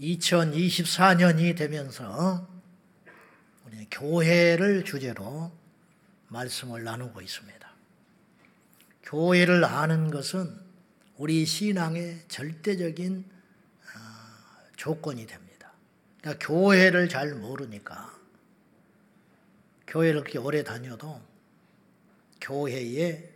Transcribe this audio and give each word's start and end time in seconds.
2024년이 0.00 1.56
되면서 1.56 2.48
우리 3.66 3.86
교회를 3.90 4.84
주제로 4.84 5.52
말씀을 6.28 6.82
나누고 6.84 7.20
있습니다. 7.20 7.70
교회를 9.02 9.64
아는 9.64 10.10
것은 10.10 10.58
우리 11.16 11.44
신앙의 11.44 12.24
절대적인 12.28 13.24
어, 13.24 13.98
조건이 14.76 15.26
됩니다. 15.26 15.72
그러니까 16.20 16.46
교회를 16.46 17.08
잘 17.08 17.34
모르니까 17.34 18.12
교회를 19.86 20.22
그렇게 20.22 20.38
오래 20.38 20.64
다녀도 20.64 21.20
교회에 22.40 23.30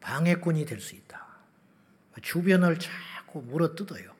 방해꾼이 0.00 0.64
될 0.64 0.80
수 0.80 0.94
있다. 0.94 1.26
주변을 2.22 2.78
자꾸 2.78 3.42
물어뜯어요. 3.42 4.17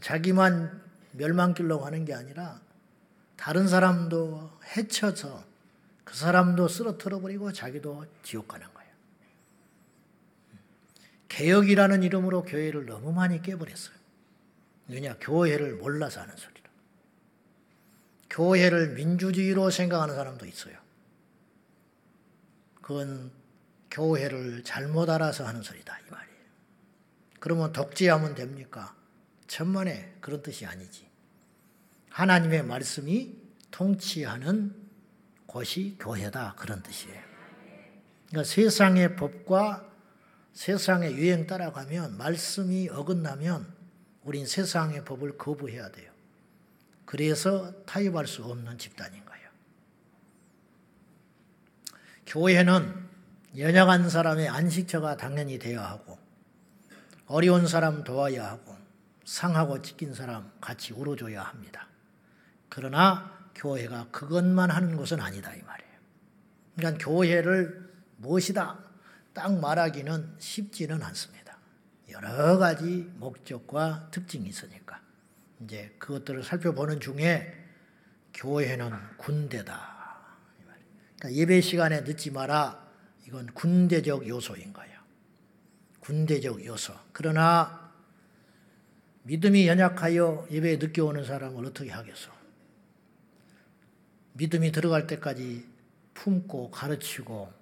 자기만 0.00 0.82
멸망길로 1.12 1.80
가는 1.80 2.04
게 2.04 2.14
아니라 2.14 2.60
다른 3.36 3.68
사람도 3.68 4.58
해쳐서 4.76 5.44
그 6.04 6.16
사람도 6.16 6.68
쓰러뜨려 6.68 7.20
버리고 7.20 7.52
자기도 7.52 8.06
지옥 8.22 8.48
가는 8.48 8.66
거예요. 8.72 8.90
개혁이라는 11.28 12.02
이름으로 12.02 12.44
교회를 12.44 12.86
너무 12.86 13.12
많이 13.12 13.42
깨버렸어요. 13.42 13.96
왜냐? 14.88 15.16
교회를 15.20 15.74
몰라서 15.74 16.20
하는 16.20 16.34
소리라. 16.36 16.70
교회를 18.30 18.94
민주주의로 18.94 19.70
생각하는 19.70 20.14
사람도 20.14 20.46
있어요. 20.46 20.76
그건 22.80 23.30
교회를 23.90 24.62
잘못 24.62 25.10
알아서 25.10 25.46
하는 25.46 25.62
소리다 25.62 25.98
이 25.98 26.10
말이에요. 26.10 26.36
그러면 27.40 27.72
독재하면 27.72 28.34
됩니까? 28.34 28.95
천만에 29.46 30.16
그런 30.20 30.42
뜻이 30.42 30.66
아니지. 30.66 31.06
하나님의 32.10 32.64
말씀이 32.64 33.36
통치하는 33.70 34.74
곳이 35.46 35.96
교회다 35.98 36.54
그런 36.56 36.82
뜻이에요. 36.82 37.20
그러니까 38.28 38.44
세상의 38.50 39.16
법과 39.16 39.86
세상의 40.52 41.14
유행 41.14 41.46
따라가면 41.46 42.16
말씀이 42.16 42.88
어긋나면 42.88 43.74
우린 44.22 44.46
세상의 44.46 45.04
법을 45.04 45.36
거부해야 45.36 45.90
돼요. 45.90 46.10
그래서 47.04 47.72
타협할 47.84 48.26
수 48.26 48.42
없는 48.42 48.78
집단인 48.78 49.24
거예요. 49.24 49.48
교회는 52.26 53.06
연약한 53.56 54.10
사람의 54.10 54.48
안식처가 54.48 55.16
당연히 55.16 55.58
되어야 55.58 55.84
하고 55.84 56.18
어려운 57.26 57.66
사람 57.66 58.02
도와야 58.02 58.48
하고 58.48 58.65
상하고 59.26 59.82
찢긴 59.82 60.14
사람 60.14 60.50
같이 60.60 60.94
울어줘야 60.94 61.42
합니다. 61.42 61.88
그러나 62.68 63.50
교회가 63.54 64.08
그것만 64.10 64.70
하는 64.70 64.96
것은 64.96 65.20
아니다 65.20 65.52
이 65.54 65.60
말이에요. 65.62 65.92
그러니까 66.76 67.04
교회를 67.04 67.92
무엇이다 68.16 68.78
딱 69.34 69.60
말하기는 69.60 70.36
쉽지는 70.38 71.02
않습니다. 71.02 71.58
여러 72.10 72.56
가지 72.56 73.10
목적과 73.16 74.08
특징이 74.10 74.48
있으니까 74.48 75.00
이제 75.60 75.94
그것들을 75.98 76.44
살펴보는 76.44 77.00
중에 77.00 77.52
교회는 78.32 78.92
군대다. 79.16 79.96
그러니까 81.18 81.32
예배 81.32 81.60
시간에 81.62 82.02
늦지 82.02 82.30
마라. 82.30 82.86
이건 83.26 83.46
군대적 83.54 84.28
요소인 84.28 84.72
거예요. 84.72 85.00
군대적 86.00 86.64
요소. 86.64 86.94
그러나 87.12 87.85
믿음이 89.26 89.66
연약하여 89.66 90.46
예배에 90.50 90.76
늦게 90.76 91.00
오는 91.00 91.24
사람을 91.24 91.66
어떻게 91.66 91.90
하겠어? 91.90 92.30
믿음이 94.34 94.70
들어갈 94.70 95.06
때까지 95.08 95.66
품고 96.14 96.70
가르치고 96.70 97.52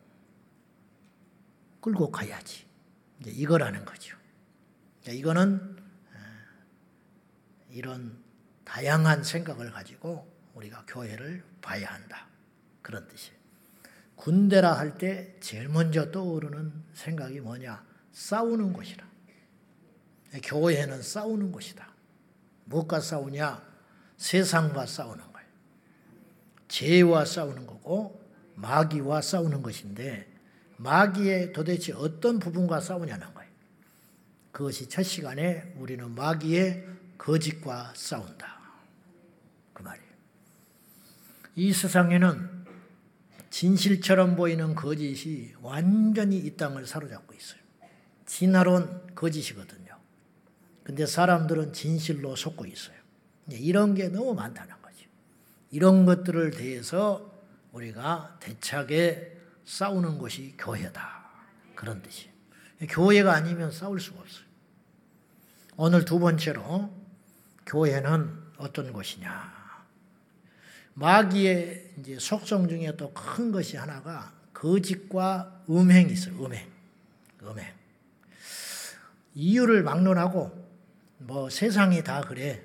끌고 1.81 2.11
가야지. 2.11 2.67
이제 3.21 3.31
이거라는 3.31 3.85
거죠. 3.87 4.17
이거는 5.09 5.77
이런 7.71 8.17
다양한 8.65 9.25
생각을 9.25 9.71
가지고 9.71 10.31
우리가 10.55 10.85
교회를 10.87 11.43
봐야 11.63 11.89
한다. 11.89 12.29
그런 12.83 13.09
뜻이에요. 13.09 13.39
군대라 14.17 14.75
할 14.75 14.99
때 14.99 15.35
제일 15.41 15.69
먼저 15.69 16.11
떠오르는 16.11 16.73
생각이 16.93 17.41
뭐냐? 17.41 17.85
싸우는 18.13 18.73
곳이라. 18.75 19.14
교회는 20.43 21.03
싸우는 21.03 21.53
곳이다. 21.53 21.89
무엇과 22.65 23.01
싸우냐? 23.01 23.63
세상과 24.17 24.87
싸우는 24.87 25.33
거예요. 25.33 25.49
죄와 26.69 27.25
싸우는 27.25 27.67
거고 27.67 28.21
마귀와 28.55 29.21
싸우는 29.21 29.63
것인데 29.63 30.33
마귀의 30.77 31.53
도대체 31.53 31.93
어떤 31.93 32.39
부분과 32.39 32.81
싸우냐는 32.81 33.33
거예요. 33.35 33.51
그것이 34.53 34.89
첫 34.89 35.03
시간에 35.03 35.73
우리는 35.77 36.11
마귀의 36.15 36.87
거짓과 37.19 37.93
싸운다. 37.97 38.61
그 39.73 39.83
말이에요. 39.83 40.09
이 41.57 41.73
세상에는 41.73 42.65
진실처럼 43.51 44.37
보이는 44.37 44.75
거짓이 44.75 45.53
완전히 45.61 46.39
이 46.39 46.57
땅을 46.57 46.87
사로잡고 46.87 47.35
있어요. 47.35 47.61
진화론 48.27 49.15
거짓이거든요. 49.15 49.84
근데 50.85 51.07
사람들은 51.07 51.73
진실로 51.73 52.37
속고 52.37 52.67
있어요. 52.67 52.97
이런 53.51 53.95
게 53.95 54.09
너무 54.09 54.35
많다는 54.35 54.75
거죠. 54.83 55.07
이런 55.71 56.05
것들을 56.05 56.53
대해서 56.53 57.33
우리가 57.73 58.37
대차게 58.41 59.37
싸우는 59.65 60.19
것이 60.19 60.55
교회다. 60.59 61.25
그런 61.75 62.03
뜻이에요. 62.03 62.33
교회가 62.89 63.33
아니면 63.33 63.73
싸울 63.73 63.99
수가 63.99 64.21
없어요. 64.21 64.45
오늘 65.77 66.05
두 66.05 66.19
번째로 66.19 66.93
교회는 67.67 68.31
어떤 68.59 68.93
곳이냐. 68.93 69.53
마귀의 70.95 71.95
이제 71.99 72.19
속성 72.21 72.69
중에 72.69 72.97
또 72.97 73.13
큰 73.15 73.51
것이 73.51 73.77
하나가 73.77 74.33
거짓과 74.53 75.65
음행이 75.69 76.13
있어요. 76.13 76.45
음행. 76.45 76.71
음행. 77.43 77.67
이유를 79.35 79.83
막론하고 79.83 80.64
뭐 81.19 81.49
세상이 81.51 82.03
다 82.03 82.21
그래. 82.21 82.63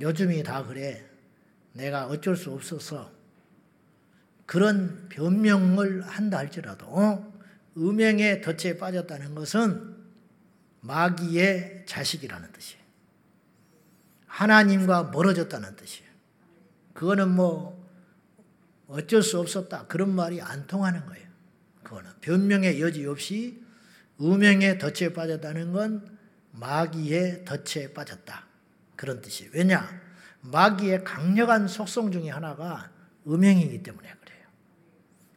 요즘이 0.00 0.42
다 0.42 0.64
그래. 0.64 1.04
내가 1.72 2.06
어쩔 2.06 2.36
수 2.36 2.52
없어서 2.52 3.12
그런 4.46 5.08
변명을 5.08 6.02
한다 6.02 6.38
할지라도 6.38 6.86
어? 6.86 7.34
음행의 7.76 8.42
덫에 8.42 8.76
빠졌다는 8.78 9.34
것은 9.34 9.94
마귀의 10.80 11.84
자식이라는 11.86 12.52
뜻이에요. 12.52 12.84
하나님과 14.26 15.04
멀어졌다는 15.04 15.76
뜻이에요. 15.76 16.10
그거는 16.92 17.30
뭐 17.30 17.82
어쩔 18.86 19.22
수 19.22 19.40
없었다. 19.40 19.86
그런 19.86 20.14
말이 20.14 20.40
안 20.40 20.66
통하는 20.66 21.04
거예요. 21.06 21.26
그거는 21.82 22.10
변명의 22.20 22.80
여지 22.80 23.06
없이 23.06 23.62
음행의 24.20 24.78
덫에 24.78 25.12
빠졌다는 25.12 25.72
건 25.72 26.13
마귀의 26.54 27.44
덫에 27.44 27.92
빠졌다. 27.92 28.44
그런 28.96 29.20
뜻이에요. 29.20 29.50
왜냐? 29.54 29.88
마귀의 30.40 31.04
강력한 31.04 31.66
속성 31.66 32.12
중에 32.12 32.30
하나가 32.30 32.90
음행이기 33.26 33.82
때문에 33.82 34.12
그래요. 34.20 34.46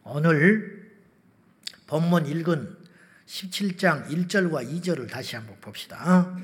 오늘 0.03 0.91
본문 1.87 2.25
읽은 2.27 2.77
17장 3.25 4.07
1절과 4.09 4.69
2절을 4.69 5.09
다시 5.09 5.35
한번 5.35 5.55
봅시다. 5.59 6.37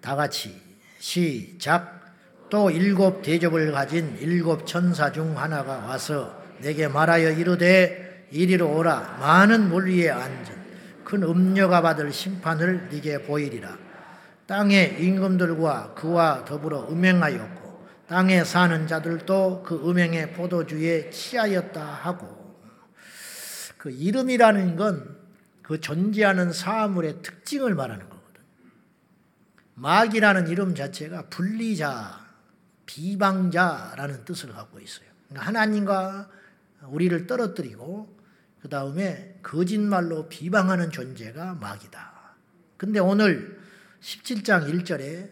다 0.00 0.16
같이 0.16 0.60
시작. 0.98 2.04
또 2.48 2.70
일곱 2.70 3.22
대접을 3.22 3.72
가진 3.72 4.16
일곱 4.20 4.66
천사 4.66 5.10
중 5.10 5.36
하나가 5.36 5.78
와서 5.78 6.42
내게 6.60 6.86
말하여 6.86 7.32
이르되 7.32 8.28
이리로 8.30 8.76
오라 8.76 9.18
많은 9.20 9.68
물 9.68 9.88
위에 9.90 10.10
앉은 10.10 10.66
큰 11.04 11.22
음녀가 11.24 11.82
받을 11.82 12.12
심판을 12.12 12.88
네게 12.90 13.22
보이리라 13.22 13.85
땅의 14.46 15.02
임금들과 15.02 15.94
그와 15.94 16.44
더불어 16.44 16.88
음행하였고 16.88 17.86
땅에 18.06 18.44
사는 18.44 18.86
자들도 18.86 19.62
그 19.64 19.88
음행의 19.88 20.32
포도주에 20.32 21.10
취하였다 21.10 21.84
하고 21.84 22.56
그 23.76 23.90
이름이라는 23.90 24.76
건 24.76 25.16
그 25.66 25.80
존재하는 25.80 26.52
사물의 26.52 27.22
특징을 27.22 27.74
말하는 27.74 28.08
거거든. 28.08 28.40
마귀라는 29.74 30.46
이름 30.46 30.76
자체가 30.76 31.26
분리자, 31.28 32.24
비방자라는 32.86 34.24
뜻을 34.24 34.52
갖고 34.52 34.78
있어요. 34.78 35.08
그러니까 35.28 35.46
하나님과 35.48 36.28
우리를 36.84 37.26
떨어뜨리고 37.26 38.16
그 38.60 38.68
다음에 38.68 39.40
거짓말로 39.42 40.28
비방하는 40.28 40.92
존재가 40.92 41.54
마귀다. 41.54 42.36
근데 42.76 43.00
오늘 43.00 43.60
17장 44.06 44.72
1절에 44.72 45.30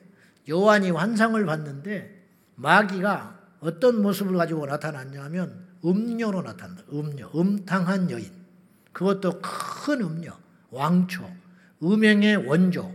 요한이 0.51 0.91
환상을 0.91 1.45
봤는데 1.45 2.23
마귀가 2.57 3.39
어떤 3.61 4.03
모습을 4.03 4.37
가지고 4.37 4.67
나타났냐면 4.67 5.69
음녀로 5.85 6.43
나타난다. 6.43 6.83
음녀, 6.93 7.31
음탕한 7.35 8.11
여인. 8.11 8.31
그것도 8.93 9.41
큰 9.41 10.01
음녀, 10.01 10.37
왕초, 10.71 11.31
음행의 11.83 12.49
원조, 12.49 12.93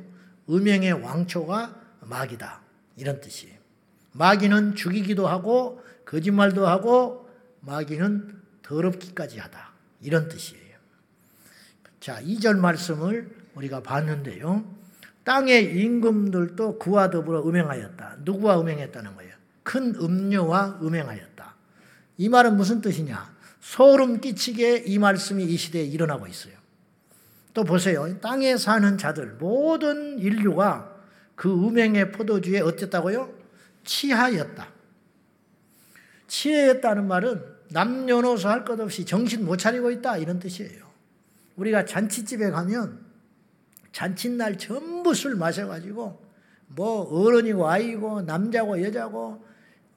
음행의 0.50 0.94
왕초가 0.94 1.76
마귀다. 2.02 2.62
이런 2.98 3.22
뜻이에요. 3.22 3.58
마귀는 4.12 4.76
죽이기도 4.76 5.28
하고 5.28 5.82
거짓말도 6.06 6.68
하고 6.68 7.30
마귀는 7.62 8.42
더럽기까지 8.64 9.40
하다. 9.40 9.72
이런 10.02 10.28
뜻이에요. 10.28 10.78
자, 12.00 12.22
2절 12.22 12.58
말씀을 12.58 13.30
우리가 13.56 13.82
봤는데요. 13.82 14.79
땅의 15.30 15.80
임금들도 15.80 16.80
그와 16.80 17.12
더불어 17.12 17.48
음행하였다. 17.48 18.18
누구와 18.24 18.60
음행했다는 18.62 19.16
거예요? 19.16 19.32
큰 19.62 19.94
음료와 19.94 20.80
음행하였다. 20.82 21.56
이 22.18 22.30
말은 22.30 22.58
무슨 22.58 22.82
뜻이냐? 22.82 23.32
소름 23.62 24.22
끼치게 24.22 24.86
이 24.88 24.98
말씀이 24.98 25.44
이 25.46 25.56
시대에 25.56 25.84
일어나고 25.84 26.26
있어요. 26.26 26.56
또 27.54 27.64
보세요. 27.64 28.20
땅에 28.20 28.58
사는 28.58 28.98
자들, 28.98 29.36
모든 29.40 30.18
인류가 30.18 30.96
그 31.36 31.54
음행의 31.54 32.12
포도주에 32.12 32.62
어땠다고요? 32.62 33.32
취하였다. 33.84 34.68
취했다는 36.26 37.08
말은 37.08 37.44
남녀노소 37.70 38.50
할 38.50 38.66
것 38.66 38.80
없이 38.80 39.06
정신 39.06 39.46
못 39.46 39.58
차리고 39.58 39.92
있다 39.92 40.18
이런 40.18 40.40
뜻이에요. 40.40 40.90
우리가 41.56 41.86
잔치집에 41.86 42.50
가면 42.50 43.09
잔칫날 43.92 44.58
전부 44.58 45.14
술 45.14 45.36
마셔가지고 45.36 46.28
뭐 46.68 47.02
어른이고 47.26 47.68
아이고 47.68 48.22
남자고 48.22 48.84
여자고 48.84 49.44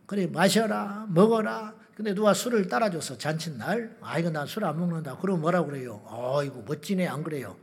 그래 0.06 0.27
마셔라 0.27 1.06
먹어라. 1.11 1.75
근데 1.94 2.15
누가 2.15 2.33
술을 2.35 2.69
따라줘서 2.69 3.19
잔칫날 3.19 3.97
아이고 4.00 4.31
난 4.31 4.44
술 4.47 4.65
안 4.65 4.79
먹는다. 4.79 5.19
그럼 5.19 5.41
뭐라 5.43 5.65
그래요? 5.65 6.03
아이고 6.09 6.65
멋지네. 6.67 7.06
안 7.06 7.23
그래요? 7.23 7.56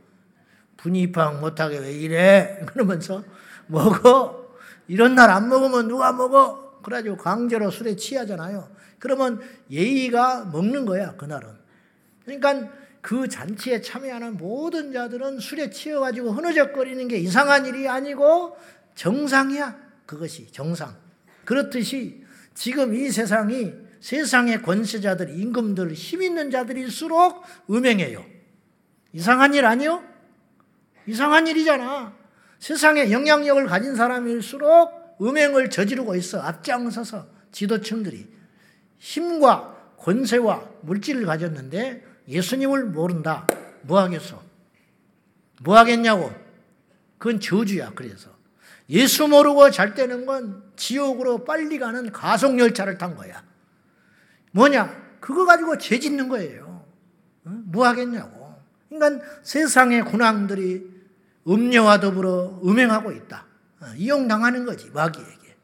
분위팡 0.76 1.40
못하게 1.40 1.78
왜 1.78 1.92
이래? 1.92 2.60
그러면서 2.72 3.22
먹어. 3.66 4.48
이런 4.88 5.14
날 5.14 5.30
안 5.30 5.48
먹으면 5.48 5.88
누가 5.88 6.12
먹어? 6.12 6.80
그래가지고 6.82 7.16
강제로 7.18 7.70
술에 7.70 7.96
취하잖아요. 7.96 8.68
그러면 8.98 9.40
예의가 9.70 10.46
먹는 10.46 10.86
거야 10.86 11.16
그날은. 11.16 11.48
그러니까 12.24 12.70
그 13.00 13.28
잔치에 13.28 13.80
참여하는 13.80 14.36
모든 14.36 14.92
자들은 14.92 15.40
술에 15.40 15.70
취해가지고 15.70 16.32
흐느적거리는 16.32 17.08
게 17.08 17.18
이상한 17.18 17.66
일이 17.66 17.88
아니고 17.88 18.56
정상이야. 18.94 19.76
그것이 20.06 20.50
정상. 20.52 20.94
그렇듯이 21.44 22.24
지금 22.54 22.94
이 22.94 23.10
세상이 23.10 23.72
세상의 24.00 24.62
권세자들, 24.62 25.38
임금들, 25.38 25.92
힘 25.92 26.22
있는 26.22 26.50
자들일수록 26.50 27.42
음행해요. 27.70 28.24
이상한 29.12 29.54
일 29.54 29.64
아니요? 29.64 30.02
이상한 31.06 31.46
일이잖아. 31.46 32.14
세상에 32.58 33.10
영향력을 33.10 33.66
가진 33.66 33.96
사람일수록 33.96 35.16
음행을 35.20 35.70
저지르고 35.70 36.14
있어. 36.16 36.40
앞장서서 36.40 37.26
지도층들이. 37.52 38.26
힘과 38.98 39.94
권세와 39.98 40.68
물질을 40.82 41.24
가졌는데 41.26 42.09
예수님을 42.30 42.86
모른다. 42.86 43.46
뭐 43.82 44.00
하겠어? 44.00 44.42
뭐 45.62 45.76
하겠냐고. 45.76 46.32
그건 47.18 47.40
저주야, 47.40 47.92
그래서. 47.94 48.30
예수 48.88 49.28
모르고 49.28 49.70
잘 49.70 49.94
때는 49.94 50.24
건 50.26 50.64
지옥으로 50.76 51.44
빨리 51.44 51.78
가는 51.78 52.10
가속 52.10 52.58
열차를 52.58 52.96
탄 52.98 53.14
거야. 53.14 53.42
뭐냐? 54.52 55.18
그거 55.20 55.44
가지고 55.44 55.76
죄 55.78 55.98
짓는 55.98 56.28
거예요. 56.28 56.84
뭐 57.42 57.86
하겠냐고. 57.86 58.54
그러니까 58.88 59.24
세상의 59.42 60.04
군왕들이 60.04 60.90
음녀와 61.46 62.00
더불어 62.00 62.60
음행하고 62.64 63.12
있다. 63.12 63.46
어, 63.80 63.86
이용당하는 63.96 64.64
거지, 64.64 64.90
마귀에게. 64.90 65.56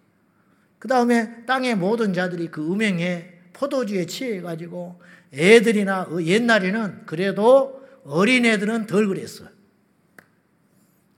그 0.79 0.89
다음에 0.89 1.45
땅의 1.47 1.77
모든 1.77 2.13
자들이 2.13 2.49
그 2.49 2.73
음행에 2.73 3.37
포도주에 3.53 4.07
취해가지고 4.07 5.01
애들이나 5.33 6.09
옛날에는 6.21 7.07
그래도 7.07 7.87
어린애들은 8.05 8.87
덜 8.87 9.09
그랬어. 9.09 9.45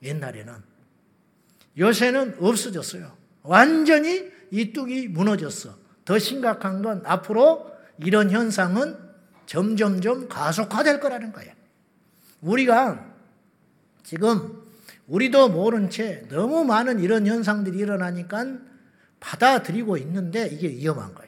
옛날에는. 0.03 0.55
요새는 1.79 2.37
없어졌어요. 2.41 3.17
완전히 3.43 4.31
이 4.51 4.73
뚝이 4.73 5.09
무너졌어. 5.09 5.77
더 6.05 6.19
심각한 6.19 6.83
건 6.83 7.03
앞으로 7.05 7.71
이런 7.99 8.31
현상은 8.31 8.97
점점점 9.47 10.29
가속화될 10.29 11.01
거라는 11.01 11.33
거예요. 11.33 11.53
우리가 12.41 13.15
지금 14.03 14.63
우리도 15.07 15.49
모른 15.49 15.91
채 15.91 16.27
너무 16.29 16.65
많은 16.65 17.01
이런 17.01 17.27
현상들이 17.27 17.79
일어나니까 17.79 18.59
받아들이고 19.21 19.97
있는데 19.99 20.47
이게 20.49 20.69
위험한 20.69 21.15
거예요. 21.15 21.28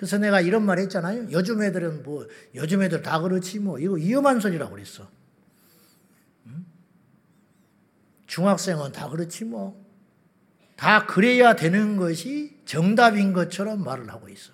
그래서 0.00 0.16
내가 0.16 0.40
이런 0.40 0.64
말 0.64 0.78
했잖아요. 0.78 1.26
요즘 1.30 1.62
애들은 1.62 2.04
뭐, 2.04 2.26
요즘 2.54 2.80
애들 2.80 3.02
다 3.02 3.20
그렇지 3.20 3.58
뭐, 3.58 3.78
이거 3.78 3.92
위험한 3.92 4.40
소리라고 4.40 4.72
그랬어. 4.72 5.06
중학생은 8.26 8.92
다 8.92 9.10
그렇지 9.10 9.44
뭐. 9.44 9.78
다 10.74 11.04
그래야 11.04 11.54
되는 11.54 11.98
것이 11.98 12.56
정답인 12.64 13.34
것처럼 13.34 13.84
말을 13.84 14.08
하고 14.08 14.30
있어. 14.30 14.52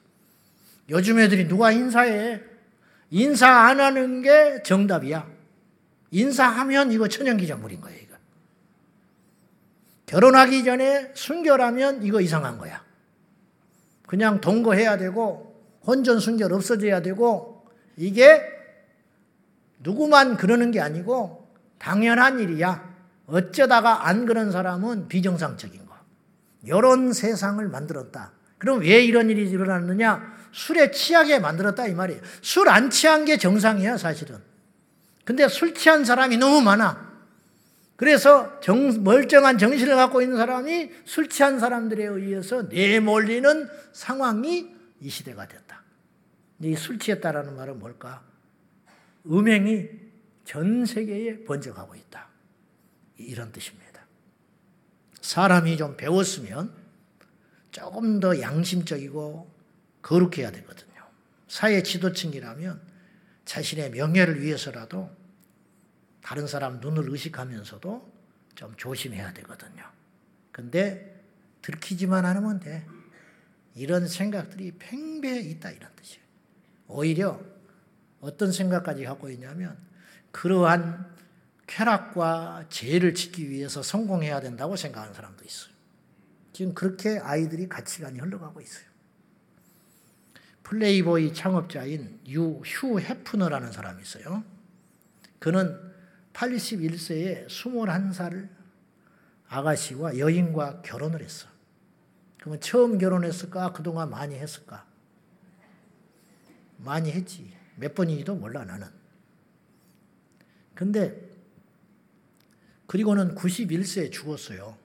요즘 0.91 1.21
애들이 1.21 1.47
누가 1.47 1.71
인사해? 1.71 2.43
인사 3.11 3.49
안 3.49 3.79
하는 3.79 4.23
게 4.23 4.65
정답이야. 4.65 5.31
인사하면 6.11 6.91
이거 6.91 7.07
천연기념물인 7.07 7.81
거야, 7.81 7.95
이거. 7.95 8.17
결혼하기 10.07 10.65
전에 10.65 11.13
순결하면 11.15 12.03
이거 12.03 12.21
이상한 12.21 12.59
거야. 12.59 12.86
그냥 14.07 14.41
동거해야 14.41 14.97
되고 14.99 15.55
혼전 15.87 16.21
순결 16.21 16.53
없어져야 16.53 17.03
되고 17.03 17.67
이게 17.97 18.43
누구만 19.81 20.37
그러는 20.37 20.71
게 20.71 20.81
아니고 20.81 21.49
당연한 21.79 22.41
일이야. 22.41 22.97
어쩌다가 23.27 24.07
안 24.07 24.25
그런 24.25 24.51
사람은 24.53 25.09
비정상적인 25.09 25.87
거. 25.87 25.95
이런 26.63 27.13
세상을 27.13 27.67
만들었다. 27.69 28.33
그럼 28.59 28.81
왜 28.81 29.05
이런 29.05 29.31
일이 29.31 29.49
일어났느냐? 29.49 30.37
술에 30.53 30.91
취하게 30.91 31.39
만들었다 31.39 31.87
이 31.87 31.95
말이에요. 31.95 32.21
술 32.41 32.69
안 32.69 32.91
취한 32.91 33.25
게 33.25 33.37
정상이야 33.37 33.99
사실은. 33.99 34.39
근데 35.25 35.49
술 35.49 35.75
취한 35.75 36.05
사람이 36.05 36.37
너무 36.39 36.63
많아. 36.63 37.06
그래서 37.97 38.61
정, 38.61 39.03
멀쩡한 39.03 39.59
정신을 39.59 39.97
갖고 39.97 40.21
있는 40.21 40.37
사람이 40.37 40.91
술 41.05 41.29
취한 41.29 41.59
사람들에 41.59 42.05
의해서 42.05 42.63
내몰리는 42.63 43.69
상황이 43.93 44.75
이 45.01 45.09
시대가 45.09 45.49
됐다. 45.49 45.83
이술 46.63 46.99
취했다라는 46.99 47.57
말은 47.57 47.79
뭘까? 47.79 48.23
음행이 49.27 49.89
전 50.45 50.85
세계에 50.85 51.45
번져가고 51.45 51.95
있다. 51.95 52.29
이런 53.17 53.51
뜻입니다. 53.51 54.07
사람이 55.21 55.77
좀 55.77 55.97
배웠으면 55.97 56.73
조금 57.71 58.21
더 58.21 58.41
양심적이고 58.41 59.51
거룩해야 60.03 60.51
되거든요. 60.53 61.03
사회 61.49 61.83
지도층이라면 61.83 62.81
자신의 63.45 63.91
명예를 63.91 64.41
위해서라도 64.43 65.11
다른 66.27 66.49
사람 66.49 66.81
눈을 66.81 67.09
의식하면서도 67.09 68.13
좀 68.57 68.75
조심해야 68.77 69.33
되거든요. 69.35 69.85
근데 70.51 71.25
들키지만 71.63 72.27
않으면 72.27 72.59
돼. 72.59 72.85
이런 73.77 74.09
생각들이 74.09 74.73
팽배해 74.73 75.39
있다 75.43 75.71
이런 75.71 75.89
뜻이에요. 75.95 76.25
오히려 76.89 77.41
어떤 78.21 78.51
생각까지 78.51 79.05
갖고 79.05 79.31
있냐면 79.31 79.79
그러한 80.33 81.15
쾌락과 81.69 82.67
죄를 82.71 83.15
지키기 83.15 83.49
위해서 83.49 83.81
성공해야 83.85 84.41
된다고 84.41 84.75
생각하는 84.75 85.15
사람도 85.15 85.45
있어요. 85.45 85.73
지금 86.53 86.75
그렇게 86.75 87.21
아이들이 87.21 87.69
가치관이 87.69 88.19
흘러가고 88.19 88.61
있어요. 88.61 88.85
플레이보이 90.65 91.35
창업자인 91.35 92.19
유, 92.27 92.61
휴 92.65 92.99
해프너라는 92.99 93.71
사람이 93.71 94.03
있어요. 94.03 94.43
그는 95.39 95.86
81세에 96.37 97.47
21살 97.47 98.49
아가씨와 99.49 100.19
여인과 100.19 100.83
결혼을 100.83 101.23
했어. 101.23 101.49
그러면 102.39 102.61
처음 102.61 102.99
결혼했을까? 102.99 103.73
그동안 103.73 104.11
많이 104.11 104.35
했을까? 104.35 104.87
많이 106.77 107.11
했지. 107.11 107.53
몇 107.77 107.95
번인지도 107.95 108.37
몰라, 108.37 108.65
나는. 108.65 108.87
근데, 110.75 111.31
그리고는 112.87 113.35
91세에 113.35 114.13
죽었어요. 114.13 114.77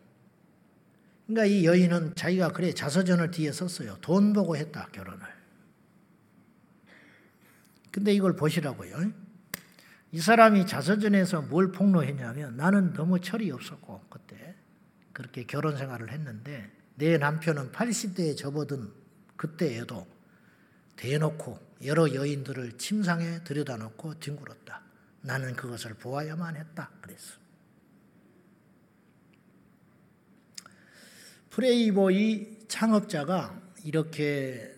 그러니까 1.27 1.45
이 1.45 1.65
여인은 1.65 2.15
자기가 2.15 2.53
그래 2.53 2.73
자서전을 2.73 3.31
뒤에 3.31 3.51
썼어요. 3.51 3.97
돈 4.01 4.33
보고 4.33 4.55
했다 4.55 4.87
결혼을. 4.91 5.19
근데 7.91 8.13
이걸 8.13 8.35
보시라고요. 8.35 9.11
이 10.11 10.19
사람이 10.19 10.67
자서전에서 10.67 11.43
뭘 11.43 11.71
폭로했냐면 11.71 12.57
나는 12.57 12.93
너무 12.93 13.19
철이 13.19 13.49
없었고 13.51 14.05
그때 14.09 14.55
그렇게 15.13 15.45
결혼 15.45 15.77
생활을 15.77 16.11
했는데 16.11 16.69
내 16.95 17.17
남편은 17.17 17.71
80대에 17.71 18.35
접어든 18.37 18.91
그때에도 19.37 20.05
대놓고 20.97 21.59
여러 21.85 22.13
여인들을 22.13 22.77
침상에 22.77 23.43
들여다놓고 23.43 24.19
뒹굴었다. 24.19 24.81
나는 25.21 25.55
그것을 25.55 25.93
보아야만 25.95 26.57
했다. 26.57 26.91
그랬어. 27.01 27.39
프레이보이 31.49 32.67
창업자가 32.67 33.59
이렇게 33.83 34.75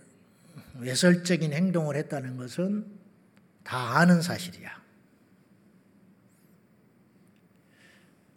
외설적인 0.79 1.53
행동을 1.53 1.95
했다는 1.97 2.37
것은 2.37 2.85
다 3.63 3.97
아는 3.99 4.21
사실이야. 4.21 4.82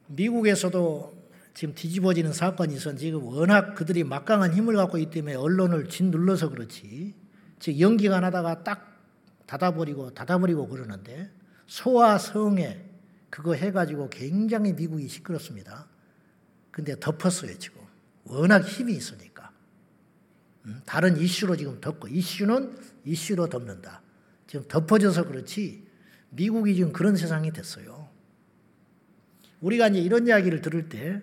미국에서도 0.09 1.17
지금 1.55 1.75
뒤집어지는 1.75 2.35
사건이 2.35 2.75
있었는데 2.75 3.01
지금 3.01 3.25
워낙 3.25 3.75
그들이 3.75 4.05
막강한 4.05 4.53
힘을 4.53 4.77
갖고 4.77 4.99
있기 4.99 5.11
때문에 5.11 5.37
언론을 5.37 5.89
짓눌러서 5.89 6.51
그렇지. 6.51 7.15
즉 7.59 7.81
연기가 7.81 8.21
나다가 8.21 8.63
딱 8.63 9.01
닫아버리고 9.47 10.11
닫아버리고 10.11 10.69
그러는데 10.69 11.31
소아 11.67 12.19
성에 12.19 12.85
그거 13.31 13.55
해가지고 13.55 14.11
굉장히 14.11 14.75
미국이 14.75 15.09
시끄럽습니다. 15.09 15.89
근데 16.71 16.99
덮었어요 17.01 17.57
지금. 17.59 17.81
워낙 18.25 18.67
힘이 18.67 18.95
있으니까. 18.95 19.51
음, 20.67 20.83
다른 20.85 21.17
이슈로 21.17 21.57
지금 21.57 21.81
덮고 21.81 22.09
이슈는 22.09 22.77
이슈로 23.05 23.49
덮는다. 23.49 24.03
지금 24.47 24.67
덮어져서 24.69 25.25
그렇지 25.25 25.87
미국이 26.31 26.75
지금 26.75 26.93
그런 26.93 27.17
세상이 27.17 27.53
됐어요. 27.53 27.96
우리가 29.61 29.89
이제 29.89 30.01
이런 30.01 30.27
이야기를 30.27 30.61
들을 30.61 30.89
때 30.89 31.23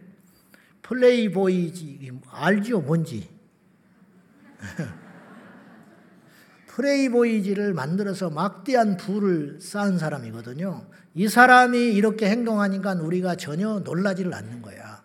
플레이보이지 0.81 2.11
알죠 2.31 2.81
뭔지 2.81 3.29
플레이보이지를 6.67 7.73
만들어서 7.73 8.29
막대한 8.29 8.97
부를 8.97 9.59
쌓은 9.61 9.99
사람이거든요. 9.99 10.87
이 11.13 11.27
사람이 11.27 11.77
이렇게 11.77 12.27
행동하니까 12.29 12.93
우리가 12.93 13.35
전혀 13.35 13.79
놀라지를 13.79 14.33
않는 14.33 14.61
거야. 14.63 15.03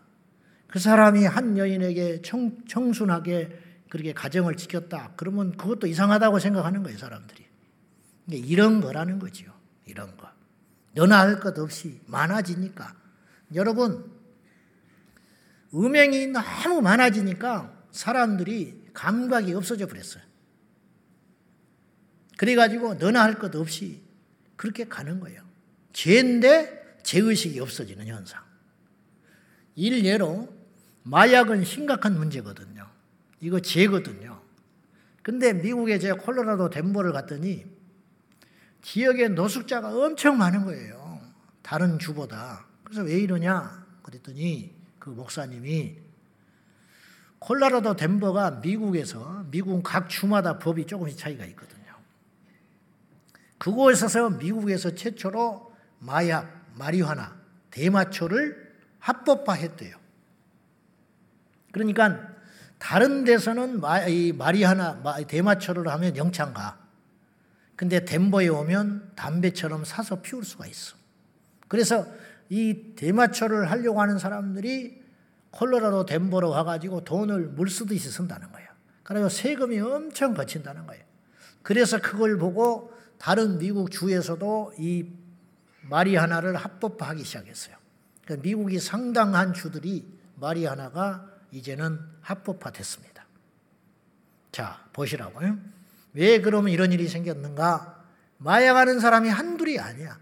그 0.67 0.79
사람이 0.79 1.25
한 1.27 1.59
여인에게 1.59 2.23
청, 2.23 2.57
청순하게 2.67 3.51
그렇게 3.91 4.13
가정을 4.13 4.57
지켰다. 4.57 5.13
그러면 5.17 5.57
그것도 5.57 5.87
이상하다고 5.87 6.39
생각하는 6.39 6.83
거예요, 6.83 6.99
사람들이. 6.99 7.47
이런 8.29 8.81
거라는 8.81 9.19
거지요. 9.19 9.51
이런 9.87 10.17
거. 10.17 10.29
너나 10.95 11.21
할 11.21 11.41
것 11.41 11.59
없이 11.59 12.01
많아지니까. 12.07 12.95
여러분, 13.55 14.11
음행이 15.75 16.29
너무 16.29 16.81
많아지니까 16.81 17.73
사람들이 17.91 18.91
감각이 18.93 19.53
없어져 19.55 19.87
버렸어요. 19.87 20.23
그래가지고 22.37 22.95
너나 22.95 23.23
할 23.23 23.35
것 23.35 23.55
없이 23.57 24.03
그렇게 24.57 24.85
가는 24.85 25.21
거예요. 25.21 25.43
죄인데 25.93 26.99
죄의식이 27.03 27.59
없어지는 27.61 28.07
현상. 28.07 28.43
일례로 29.75 30.53
마약은 31.05 31.65
심각한 31.65 32.17
문제거든요. 32.17 32.89
이거 33.41 33.61
죄거든요. 33.61 34.41
근데 35.23 35.53
미국에 35.53 35.99
제가 35.99 36.17
콜로라도 36.17 36.71
덴버를 36.71 37.13
갔더니 37.13 37.67
지역에 38.83 39.29
노숙자가 39.29 39.95
엄청 39.97 40.39
많은 40.39 40.65
거예요. 40.65 41.21
다른 41.63 41.99
주보다. 41.99 42.68
그래서 42.89 43.03
왜 43.03 43.19
이러냐? 43.19 43.87
그랬더니 44.03 44.75
그 44.99 45.11
목사님이 45.11 45.99
콜라라도 47.39 47.95
덴버가 47.95 48.63
미국에서 48.63 49.45
미국 49.51 49.83
각 49.83 50.09
주마다 50.09 50.59
법이 50.59 50.87
조금씩 50.87 51.19
차이가 51.19 51.45
있거든요. 51.47 51.95
그곳에서 53.59 54.31
미국에서 54.31 54.95
최초로 54.95 55.75
마약, 55.99 56.65
마리화나, 56.77 57.37
대마초를 57.71 58.75
합법화했대요. 59.01 59.97
그러니까 61.73 62.27
다른 62.79 63.25
데서는 63.25 63.81
마, 63.81 64.07
이 64.07 64.33
마리화나 64.33 65.03
대마초를 65.27 65.89
하면 65.89 66.17
영창 66.17 66.55
가. 66.55 66.79
근데 67.77 68.05
덴버에 68.05 68.49
오면 68.49 69.13
담배처럼 69.15 69.85
사서 69.85 70.23
피울 70.23 70.45
수가 70.45 70.67
있어. 70.67 70.97
그래서 71.69 72.07
이 72.51 72.95
대마초를 72.97 73.71
하려고 73.71 74.01
하는 74.01 74.19
사람들이 74.19 75.03
콜로라도 75.51 76.07
덴버로 76.07 76.51
와가지고 76.51 77.05
돈을 77.05 77.49
물 77.49 77.69
쓰듯이 77.71 78.11
쓴다는 78.11 78.51
거예요. 78.53 78.69
그래서 79.03 79.29
세금이 79.29 79.79
엄청 79.81 80.35
거친다는 80.35 80.87
거예요. 80.87 81.03
그래서 81.63 82.01
그걸 82.01 82.39
보고 82.39 82.93
다른 83.19 83.59
미국 83.59 83.91
주에서도 83.91 84.75
이 84.79 85.11
마리하나를 85.83 86.57
합법화하기 86.57 87.25
시작했어요. 87.25 87.77
그러니까 88.25 88.43
미국이 88.43 88.79
상당한 88.79 89.55
주들이 89.55 90.07
마리하나가 90.37 91.27
이제는 91.51 91.99
합법화됐습니다. 92.21 93.25
자, 94.53 94.85
보시라고요. 94.93 95.59
왜 96.15 96.41
그러면 96.41 96.73
이런 96.73 96.93
일이 96.93 97.09
생겼는가? 97.09 98.05
마약하는 98.39 99.01
사람이 99.01 99.29
한둘이 99.29 99.79
아니야. 99.79 100.19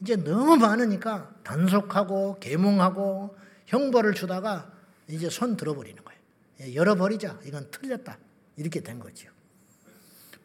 이제 0.00 0.16
너무 0.16 0.56
많으니까 0.56 1.34
단속하고 1.42 2.38
계몽하고 2.40 3.36
형벌을 3.66 4.14
주다가 4.14 4.72
이제 5.08 5.28
손 5.28 5.56
들어버리는 5.56 6.02
거예요. 6.02 6.20
예, 6.60 6.74
열어버리자. 6.74 7.40
이건 7.44 7.70
틀렸다. 7.70 8.18
이렇게 8.56 8.80
된 8.80 8.98
거죠. 8.98 9.28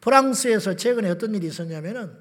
프랑스에서 0.00 0.76
최근에 0.76 1.10
어떤 1.10 1.34
일이 1.34 1.46
있었냐면은 1.46 2.16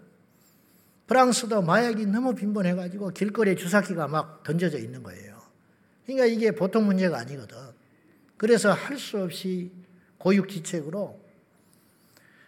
프랑스도 1.08 1.62
마약이 1.62 2.06
너무 2.06 2.34
빈번해가지고 2.34 3.10
길거리에 3.10 3.56
주사기가 3.56 4.08
막 4.08 4.42
던져져 4.44 4.78
있는 4.78 5.04
거예요. 5.04 5.42
그러니까 6.06 6.26
이게 6.26 6.52
보통 6.52 6.86
문제가 6.86 7.20
아니거든. 7.20 7.58
그래서 8.38 8.72
할 8.72 8.98
수 8.98 9.22
없이 9.22 9.72
고육지책으로 10.18 11.20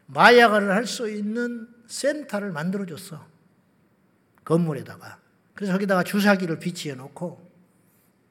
마약을 0.07 0.71
할 0.71 0.85
수 0.85 1.09
있는 1.09 1.67
센터를 1.87 2.51
만들어줬어. 2.51 3.25
건물에다가. 4.45 5.19
그래서 5.53 5.73
거기다가 5.73 6.03
주사기를 6.03 6.59
비치해 6.59 6.95
놓고 6.95 7.51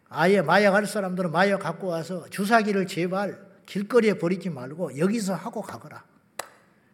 아예 0.09 0.41
마약할 0.41 0.87
사람들은 0.87 1.33
마약 1.33 1.59
갖고 1.59 1.89
와서 1.89 2.29
주사기를 2.31 2.87
제발 2.87 3.45
길거리에 3.67 4.15
버리지 4.15 4.51
말고 4.51 4.99
여기서 4.99 5.35
하고 5.35 5.61
가거라. 5.61 6.05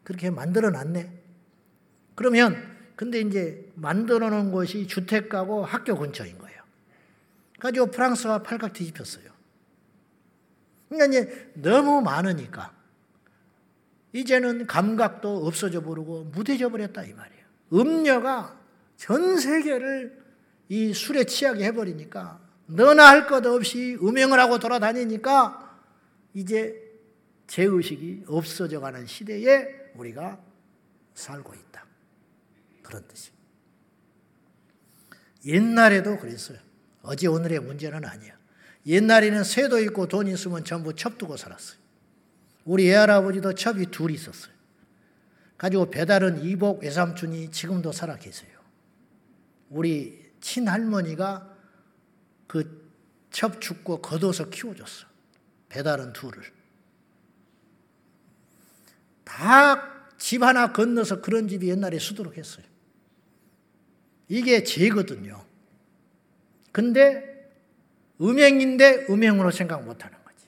그렇게 0.03 0.31
만들어 0.31 0.71
놨네. 0.71 1.23
그러면 2.15 2.57
근데 2.97 3.21
이제 3.21 3.71
만들어 3.75 4.31
놓은 4.31 4.53
곳이 4.53 4.87
주택가고 4.87 5.65
학교 5.65 5.97
근처인 5.97 6.39
거예요. 6.39 6.62
가지고 7.59 7.87
프랑스가 7.87 8.43
팔각 8.43 8.73
뒤집혔어요. 8.73 9.31
그러니까 10.89 11.07
이제 11.07 11.53
너무 11.55 12.00
많으니까 12.03 12.73
이제는 14.12 14.67
감각도 14.67 15.47
없어져 15.47 15.83
버리고 15.83 16.25
무뎌져 16.25 16.69
버렸다 16.69 17.05
이 17.05 17.12
말이에요. 17.12 17.45
음녀가 17.73 18.60
전 19.00 19.38
세계를 19.38 20.23
이 20.69 20.92
술에 20.92 21.25
취하게 21.25 21.64
해버리니까 21.64 22.38
너나 22.66 23.09
할 23.09 23.26
것 23.26 23.45
없이 23.47 23.97
음행을 24.02 24.38
하고 24.38 24.59
돌아다니니까 24.59 25.80
이제 26.35 26.78
죄의식이 27.47 28.25
없어져 28.26 28.78
가는 28.78 29.07
시대에 29.07 29.92
우리가 29.95 30.38
살고 31.14 31.54
있다. 31.54 31.87
그런 32.83 33.02
뜻이. 33.09 33.30
옛날에도 35.47 36.19
그랬어요. 36.19 36.59
어제 37.02 37.26
오늘의 37.26 37.61
문제는 37.61 38.04
아니야. 38.04 38.35
옛날에는 38.87 39.45
새도 39.45 39.80
있고 39.80 40.09
돈 40.09 40.26
있으면 40.26 40.62
전부 40.62 40.95
첩 40.95 41.16
두고 41.16 41.38
살았어요. 41.38 41.78
우리 42.66 42.90
애할아버지도 42.90 43.54
첩이 43.54 43.87
둘 43.87 44.11
있었어요. 44.11 44.52
가지고 45.57 45.90
배달은 45.90 46.45
이복 46.45 46.83
외삼촌이 46.83 47.50
지금도 47.50 47.92
살아 47.92 48.16
계세요. 48.16 48.60
우리 49.71 50.31
친할머니가 50.41 51.57
그 52.47 52.79
첩 53.31 53.61
죽고 53.61 54.03
걷어서 54.03 54.50
키워줬어. 54.50 55.07
배달은 55.69 56.12
둘을. 56.12 56.43
다 59.25 59.89
집 60.19 60.43
하나 60.43 60.71
건너서 60.73 61.23
그런 61.23 61.49
집이 61.49 61.69
옛날에 61.71 61.99
수두룩했어요. 61.99 62.65
이게 64.29 64.65
죄거든요. 64.65 65.45
근데 66.73 67.50
음행인데 68.21 69.07
음행으로 69.09 69.50
생각 69.50 69.83
못하는 69.83 70.19
거지. 70.23 70.47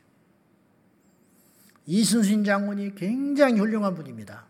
이순신 1.87 2.45
장군이 2.45 2.95
굉장히 2.97 3.59
훌륭한 3.61 3.95
분입니다. 3.95 4.45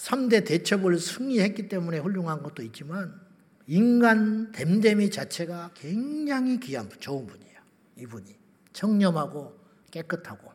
3대 0.00 0.46
대첩을 0.46 0.98
승리했기 0.98 1.68
때문에 1.68 1.98
훌륭한 1.98 2.42
것도 2.42 2.62
있지만 2.62 3.20
인간 3.66 4.50
댐댐이 4.52 5.10
자체가 5.10 5.72
굉장히 5.74 6.58
귀한 6.58 6.88
좋은 6.98 7.26
분이에요. 7.26 7.60
이분이 7.96 8.34
청렴하고 8.72 9.58
깨끗하고 9.90 10.52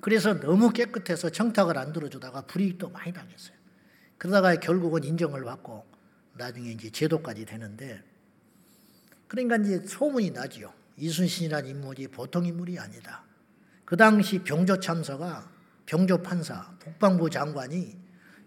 그래서 0.00 0.38
너무 0.38 0.70
깨끗해서 0.70 1.30
청탁을 1.30 1.78
안 1.78 1.92
들어주다가 1.92 2.42
불이익도 2.42 2.90
많이 2.90 3.12
당했어요. 3.12 3.56
그러다가 4.18 4.54
결국은 4.56 5.04
인정을 5.04 5.42
받고 5.44 5.86
나중에 6.34 6.72
이제 6.72 6.90
제도까지 6.90 7.46
되는데 7.46 8.02
그러니까 9.28 9.56
이제 9.56 9.82
소문이 9.86 10.30
나지요. 10.32 10.72
이순신이라는 10.98 11.70
인물이 11.70 12.08
보통 12.08 12.44
인물이 12.44 12.78
아니다. 12.78 13.24
그 13.86 13.96
당시 13.96 14.40
병조 14.40 14.80
참사가 14.80 15.51
병조 15.86 16.22
판사, 16.22 16.76
국방부 16.80 17.28
장관이 17.30 17.96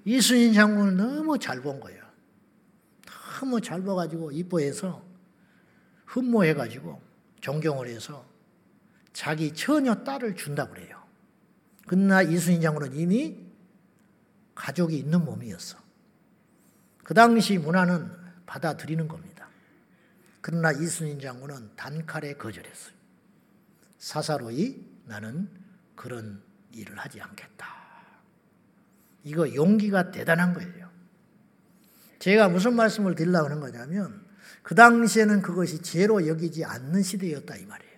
이순신 0.05 0.53
장군을 0.53 0.95
너무 0.95 1.37
잘 1.39 1.61
본 1.61 1.79
거예요. 1.79 2.03
너무 3.39 3.59
잘 3.59 3.83
봐가지고 3.83 4.31
이뻐해서 4.31 5.03
흠모해가지고 6.05 7.01
존경을 7.41 7.87
해서 7.87 8.25
자기 9.13 9.53
처녀 9.53 9.95
딸을 10.03 10.35
준다고 10.35 10.73
그래요. 10.73 11.03
그러나 11.87 12.21
이순신 12.21 12.61
장군은 12.61 12.95
이미 12.95 13.45
가족이 14.55 14.97
있는 14.97 15.23
몸이었어. 15.25 15.77
그 17.03 17.13
당시 17.13 17.57
문화는 17.57 18.09
받아들이는 18.45 19.07
겁니다. 19.07 19.47
그러나 20.41 20.71
이순신 20.71 21.19
장군은 21.19 21.71
단칼에 21.75 22.33
거절했어요. 22.35 22.93
사사로이 23.97 24.83
나는 25.05 25.49
그런 25.95 26.41
일을 26.75 26.97
하지 26.97 27.21
않겠다. 27.21 27.65
이거 29.23 29.53
용기가 29.53 30.11
대단한 30.11 30.53
거예요. 30.53 30.89
제가 32.19 32.49
무슨 32.49 32.75
말씀을 32.75 33.15
드리려고 33.15 33.45
하는 33.45 33.59
거냐면 33.59 34.25
그 34.61 34.75
당시에는 34.75 35.41
그것이 35.41 35.81
죄로 35.81 36.27
여기지 36.27 36.63
않는 36.65 37.03
시대였다 37.03 37.55
이 37.55 37.65
말이에요. 37.65 37.95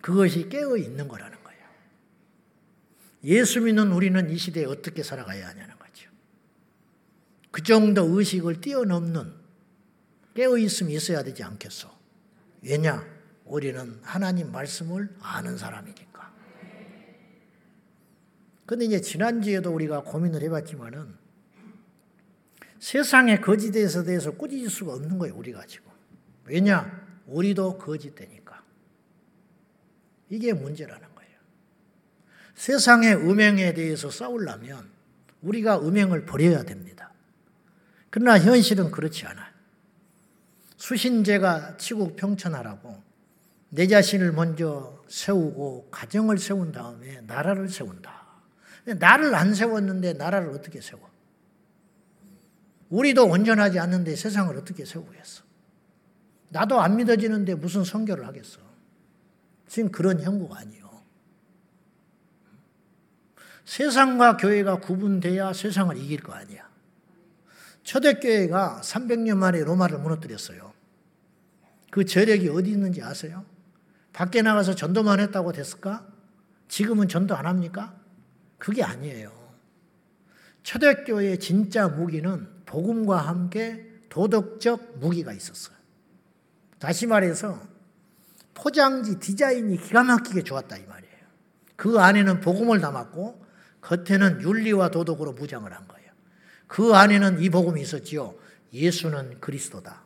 그것이 0.00 0.48
깨어 0.48 0.76
있는 0.76 1.08
거라는 1.08 1.42
거예요. 1.42 1.60
예수 3.24 3.60
믿는 3.60 3.92
우리는 3.92 4.30
이 4.30 4.38
시대에 4.38 4.64
어떻게 4.64 5.02
살아가야 5.02 5.48
하냐는 5.48 5.76
거죠. 5.78 6.10
그 7.50 7.62
정도 7.62 8.04
의식을 8.16 8.60
뛰어넘는 8.60 9.34
깨어 10.34 10.56
있음이 10.56 10.94
있어야 10.94 11.22
되지 11.22 11.42
않겠소. 11.42 11.88
왜냐? 12.62 13.04
우리는 13.44 13.98
하나님 14.02 14.52
말씀을 14.52 15.16
아는 15.20 15.58
사람이니까. 15.58 16.27
근데 18.68 18.84
이제 18.84 19.00
지난주에도 19.00 19.72
우리가 19.72 20.02
고민을 20.02 20.42
해봤지만은 20.42 21.14
세상의 22.78 23.40
거짓에 23.40 24.04
대해서 24.04 24.32
꾸짖을 24.32 24.68
수가 24.68 24.92
없는 24.92 25.16
거예요, 25.16 25.34
우리가 25.36 25.64
지금. 25.64 25.90
왜냐? 26.44 27.08
우리도 27.24 27.78
거짓되니까. 27.78 28.62
이게 30.28 30.52
문제라는 30.52 31.00
거예요. 31.14 31.38
세상의 32.56 33.14
음행에 33.16 33.72
대해서 33.72 34.10
싸우려면 34.10 34.90
우리가 35.40 35.80
음행을 35.80 36.26
버려야 36.26 36.64
됩니다. 36.64 37.14
그러나 38.10 38.38
현실은 38.38 38.90
그렇지 38.90 39.24
않아요. 39.28 39.50
수신제가 40.76 41.78
치국 41.78 42.16
평천하라고 42.16 43.02
내 43.70 43.86
자신을 43.86 44.32
먼저 44.32 45.02
세우고 45.08 45.88
가정을 45.90 46.36
세운 46.36 46.70
다음에 46.70 47.22
나라를 47.22 47.70
세운다. 47.70 48.17
나를 48.94 49.34
안 49.34 49.54
세웠는데 49.54 50.14
나라를 50.14 50.50
어떻게 50.50 50.80
세워? 50.80 51.08
우리도 52.90 53.26
온전하지 53.26 53.78
않는데 53.78 54.16
세상을 54.16 54.56
어떻게 54.56 54.84
세우겠어? 54.84 55.42
나도 56.50 56.80
안 56.80 56.96
믿어지는데 56.96 57.54
무슨 57.54 57.84
선교를 57.84 58.26
하겠어? 58.26 58.60
지금 59.66 59.90
그런 59.90 60.20
형국 60.20 60.56
아니요. 60.56 60.88
세상과 63.64 64.38
교회가 64.38 64.80
구분돼야 64.80 65.52
세상을 65.52 65.94
이길 65.98 66.22
거 66.22 66.32
아니야. 66.32 66.66
초대교회가 67.82 68.80
300년 68.82 69.36
만에 69.36 69.62
로마를 69.62 69.98
무너뜨렸어요. 69.98 70.72
그 71.90 72.04
저력이 72.04 72.48
어디 72.48 72.70
있는지 72.70 73.02
아세요? 73.02 73.44
밖에 74.12 74.40
나가서 74.42 74.74
전도만 74.74 75.20
했다고 75.20 75.52
됐을까? 75.52 76.06
지금은 76.68 77.08
전도 77.08 77.36
안 77.36 77.46
합니까? 77.46 77.97
그게 78.58 78.82
아니에요. 78.82 79.32
초대교회의 80.62 81.38
진짜 81.38 81.88
무기는 81.88 82.46
복음과 82.66 83.16
함께 83.16 83.86
도덕적 84.08 84.98
무기가 84.98 85.32
있었어요. 85.32 85.76
다시 86.78 87.06
말해서 87.06 87.60
포장지 88.54 89.18
디자인이 89.18 89.78
기가 89.78 90.02
막히게 90.02 90.42
좋았다 90.42 90.76
이 90.76 90.84
말이에요. 90.86 91.16
그 91.76 91.98
안에는 91.98 92.40
복음을 92.40 92.80
담았고 92.80 93.46
겉에는 93.80 94.42
윤리와 94.42 94.90
도덕으로 94.90 95.32
무장을 95.32 95.72
한 95.72 95.88
거예요. 95.88 96.10
그 96.66 96.94
안에는 96.94 97.40
이 97.40 97.48
복음이 97.48 97.80
있었지요. 97.80 98.34
예수는 98.72 99.40
그리스도다. 99.40 100.02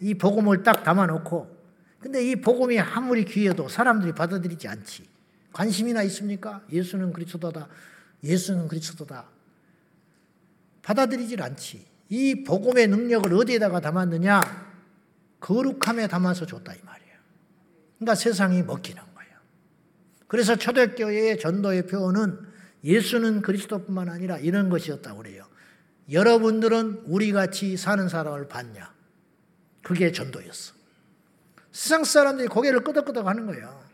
이 0.00 0.14
복음을 0.14 0.62
딱 0.62 0.84
담아놓고 0.84 1.56
근데 2.00 2.22
이 2.28 2.36
복음이 2.36 2.78
아무리 2.78 3.24
귀해도 3.24 3.68
사람들이 3.68 4.12
받아들이지 4.12 4.68
않지. 4.68 5.07
관심이나 5.58 6.04
있습니까? 6.04 6.62
예수는 6.70 7.12
그리스도다. 7.12 7.66
예수는 8.22 8.68
그리스도다. 8.68 9.26
받아들이질 10.82 11.42
않지. 11.42 11.84
이 12.10 12.44
복음의 12.44 12.86
능력을 12.86 13.34
어디에다가 13.34 13.80
담았느냐? 13.80 14.40
거룩함에 15.40 16.06
담아서 16.06 16.46
줬다 16.46 16.74
이 16.74 16.78
말이에요. 16.84 17.12
그러니까 17.98 18.14
세상이 18.14 18.62
먹히는 18.62 19.02
거예요. 19.02 19.32
그래서 20.28 20.54
초대교회의 20.54 21.40
전도의 21.40 21.88
표현은 21.88 22.38
예수는 22.84 23.42
그리스도뿐만 23.42 24.10
아니라 24.10 24.38
이런 24.38 24.70
것이었다고 24.70 25.18
그래요. 25.18 25.44
여러분들은 26.12 27.02
우리 27.06 27.32
같이 27.32 27.76
사는 27.76 28.08
사람을 28.08 28.46
봤냐? 28.46 28.94
그게 29.82 30.12
전도였어. 30.12 30.74
세상 31.72 32.04
사람들이 32.04 32.46
고개를 32.46 32.84
끄덕끄덕 32.84 33.26
하는 33.26 33.46
거예요. 33.46 33.87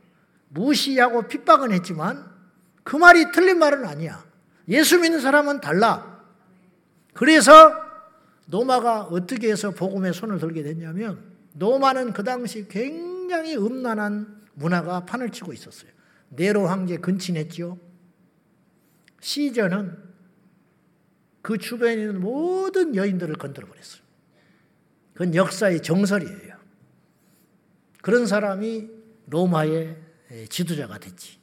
무시하고 0.54 1.26
핍박은 1.28 1.72
했지만 1.72 2.32
그 2.84 2.96
말이 2.96 3.32
틀린 3.32 3.58
말은 3.58 3.84
아니야. 3.84 4.24
예수 4.68 4.98
믿는 4.98 5.20
사람은 5.20 5.60
달라. 5.60 6.22
그래서 7.12 7.74
노마가 8.46 9.02
어떻게 9.04 9.50
해서 9.50 9.70
복음에 9.70 10.12
손을 10.12 10.38
들게 10.38 10.62
됐냐면 10.62 11.34
노마는 11.54 12.12
그 12.12 12.24
당시 12.24 12.66
굉장히 12.68 13.56
음란한 13.56 14.42
문화가 14.54 15.04
판을 15.04 15.30
치고 15.30 15.52
있었어요. 15.52 15.90
네로 16.30 16.66
황제 16.66 16.96
근친했죠. 16.98 17.78
시저는 19.20 19.96
그 21.42 21.58
주변에 21.58 21.94
있는 21.94 22.20
모든 22.20 22.94
여인들을 22.94 23.34
건드려 23.36 23.66
버렸어요. 23.66 24.02
그건 25.12 25.34
역사의 25.34 25.82
정설이에요. 25.82 26.54
그런 28.02 28.26
사람이 28.26 28.90
로마의 29.28 29.72
예, 29.72 30.03
지도자가 30.48 30.98
됐지. 30.98 31.38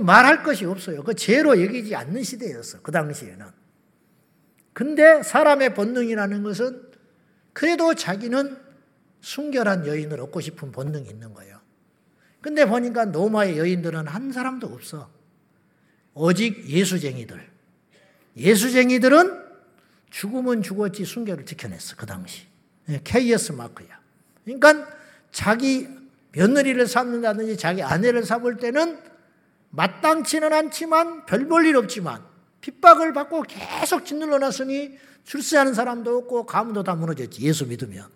말할 0.00 0.42
것이 0.42 0.64
없어요. 0.64 1.02
그 1.02 1.14
죄로 1.14 1.60
여기지 1.62 1.94
않는 1.94 2.22
시대였어. 2.22 2.80
그 2.82 2.92
당시에는. 2.92 3.46
근데 4.72 5.22
사람의 5.22 5.74
본능이라는 5.74 6.42
것은 6.42 6.90
그래도 7.52 7.94
자기는 7.94 8.56
순결한 9.20 9.86
여인을 9.86 10.20
얻고 10.20 10.40
싶은 10.40 10.72
본능이 10.72 11.08
있는 11.08 11.34
거예요. 11.34 11.60
근데 12.40 12.64
보니까 12.64 13.04
노마의 13.04 13.58
여인들은 13.58 14.08
한 14.08 14.32
사람도 14.32 14.66
없어. 14.66 15.10
오직 16.14 16.68
예수쟁이들. 16.68 17.50
예수쟁이들은 18.36 19.42
죽으면 20.10 20.62
죽었지 20.62 21.04
순결을 21.04 21.46
지켜냈어. 21.46 21.96
그 21.96 22.06
당시. 22.06 22.46
KS 23.04 23.52
예, 23.52 23.56
마크야. 23.56 24.00
그러니까 24.44 24.88
자기 25.30 25.88
며느리를 26.32 26.86
삼는다든지 26.86 27.56
자기 27.56 27.82
아내를 27.82 28.24
삼을 28.24 28.56
때는 28.56 28.98
마땅치는 29.70 30.52
않지만 30.52 31.26
별 31.26 31.48
볼 31.48 31.66
일 31.66 31.76
없지만 31.76 32.22
핍박을 32.60 33.12
받고 33.12 33.42
계속 33.42 34.04
짓눌러 34.04 34.38
놨으니 34.38 34.98
출세하는 35.24 35.74
사람도 35.74 36.18
없고 36.18 36.46
가문도 36.46 36.82
다 36.84 36.94
무너졌지 36.94 37.42
예수 37.42 37.66
믿으면 37.66 38.06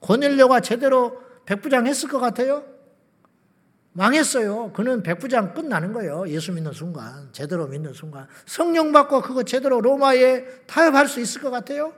고넬료가 0.00 0.60
제대로 0.60 1.22
백부장 1.44 1.86
했을 1.86 2.08
것 2.08 2.18
같아요? 2.18 2.64
망했어요. 3.92 4.72
그는 4.72 5.02
백부장 5.02 5.54
끝나는 5.54 5.92
거예요. 5.92 6.28
예수 6.28 6.52
믿는 6.52 6.72
순간 6.72 7.30
제대로 7.32 7.66
믿는 7.66 7.94
순간 7.94 8.26
성령 8.44 8.92
받고 8.92 9.22
그거 9.22 9.42
제대로 9.42 9.80
로마에 9.80 10.44
타협할 10.66 11.08
수 11.08 11.18
있을 11.20 11.40
것 11.40 11.50
같아요? 11.50 11.94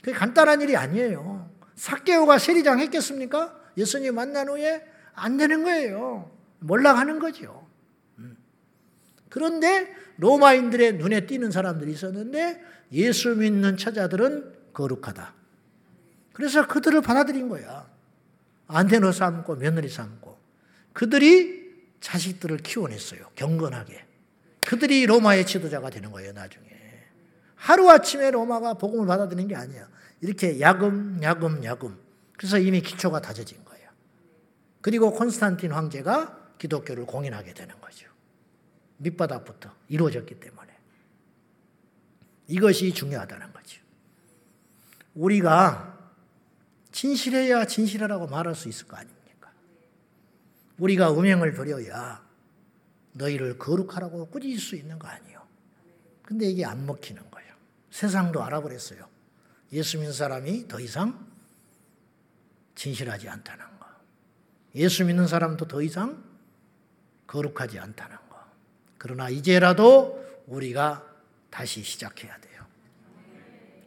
그게 0.00 0.12
간단한 0.12 0.60
일이 0.60 0.76
아니에요. 0.76 1.50
사개오가 1.74 2.38
세리장 2.38 2.78
했겠습니까? 2.78 3.59
예수님 3.80 4.14
만난 4.14 4.48
후에 4.48 4.84
안 5.14 5.36
되는 5.36 5.64
거예요. 5.64 6.30
몰락하는 6.60 7.18
거죠. 7.18 7.66
음. 8.18 8.36
그런데 9.28 9.94
로마인들의 10.18 10.94
눈에 10.94 11.26
띄는 11.26 11.50
사람들이 11.50 11.92
있었는데 11.92 12.62
예수 12.92 13.34
믿는 13.34 13.76
처자들은 13.76 14.72
거룩하다. 14.72 15.34
그래서 16.32 16.66
그들을 16.66 17.00
받아들인 17.02 17.48
거야. 17.48 17.88
안테노 18.66 19.12
삼고 19.12 19.56
며느리 19.56 19.88
삼고. 19.88 20.38
그들이 20.92 21.70
자식들을 22.00 22.58
키워냈어요. 22.58 23.20
경건하게. 23.34 24.06
그들이 24.64 25.06
로마의 25.06 25.46
지도자가 25.46 25.90
되는 25.90 26.10
거예요, 26.10 26.32
나중에. 26.32 26.66
하루아침에 27.56 28.30
로마가 28.30 28.74
복음을 28.74 29.06
받아들이는 29.06 29.48
게 29.48 29.56
아니야. 29.56 29.88
이렇게 30.20 30.60
야금, 30.60 31.18
야금, 31.22 31.64
야금. 31.64 31.98
그래서 32.36 32.58
이미 32.58 32.80
기초가 32.80 33.20
다져진 33.20 33.58
거예요. 33.64 33.69
그리고 34.80 35.12
콘스탄틴 35.12 35.72
황제가 35.72 36.54
기독교를 36.58 37.06
공인하게 37.06 37.54
되는 37.54 37.78
거죠. 37.80 38.08
밑바닥부터 38.98 39.74
이루어졌기 39.88 40.38
때문에. 40.40 40.70
이것이 42.48 42.92
중요하다는 42.92 43.52
거죠. 43.52 43.80
우리가 45.14 45.98
진실해야 46.92 47.66
진실하라고 47.66 48.26
말할 48.26 48.54
수 48.54 48.68
있을 48.68 48.86
거 48.86 48.96
아닙니까? 48.96 49.52
우리가 50.78 51.12
음행을 51.12 51.54
버려야 51.54 52.24
너희를 53.12 53.58
거룩하라고 53.58 54.26
꾸짖을 54.26 54.58
수 54.58 54.76
있는 54.76 54.98
거 54.98 55.08
아니에요. 55.08 55.46
근데 56.22 56.46
이게 56.46 56.64
안 56.64 56.86
먹히는 56.86 57.30
거예요. 57.30 57.54
세상도 57.90 58.42
알아버렸어요. 58.42 59.08
예수 59.72 59.98
믿는 59.98 60.12
사람이 60.12 60.68
더 60.68 60.80
이상 60.80 61.26
진실하지 62.74 63.28
않다는 63.28 63.64
거. 63.64 63.69
예수 64.74 65.04
믿는 65.04 65.26
사람도 65.26 65.66
더 65.66 65.82
이상 65.82 66.22
거룩하지 67.26 67.78
않다는 67.78 68.16
거. 68.28 68.38
그러나 68.98 69.28
이제라도 69.28 70.24
우리가 70.46 71.06
다시 71.50 71.82
시작해야 71.82 72.36
돼요. 72.38 72.66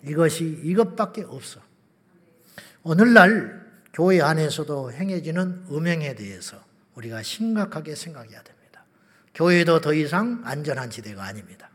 이것이 0.03 0.61
이것밖에 0.63 1.23
없어. 1.23 1.61
오늘날 2.83 3.63
교회 3.93 4.21
안에서도 4.21 4.91
행해지는 4.91 5.67
음행에 5.71 6.15
대해서 6.15 6.61
우리가 6.95 7.23
심각하게 7.23 7.95
생각해야 7.95 8.41
됩니다. 8.43 8.85
교회도 9.33 9.81
더 9.81 9.93
이상 9.93 10.41
안전한 10.43 10.89
지대가 10.89 11.23
아닙니다. 11.23 11.69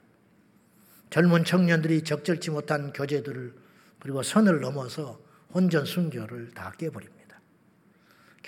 젊은 1.11 1.44
청년들이 1.44 2.03
적절치 2.03 2.51
못한 2.51 2.92
교제들을 2.92 3.55
그리고 4.01 4.23
선을 4.23 4.61
넘어서 4.61 5.21
혼전 5.55 5.87
순교를 5.87 6.53
다 6.53 6.73
깨버립니다. 6.77 7.17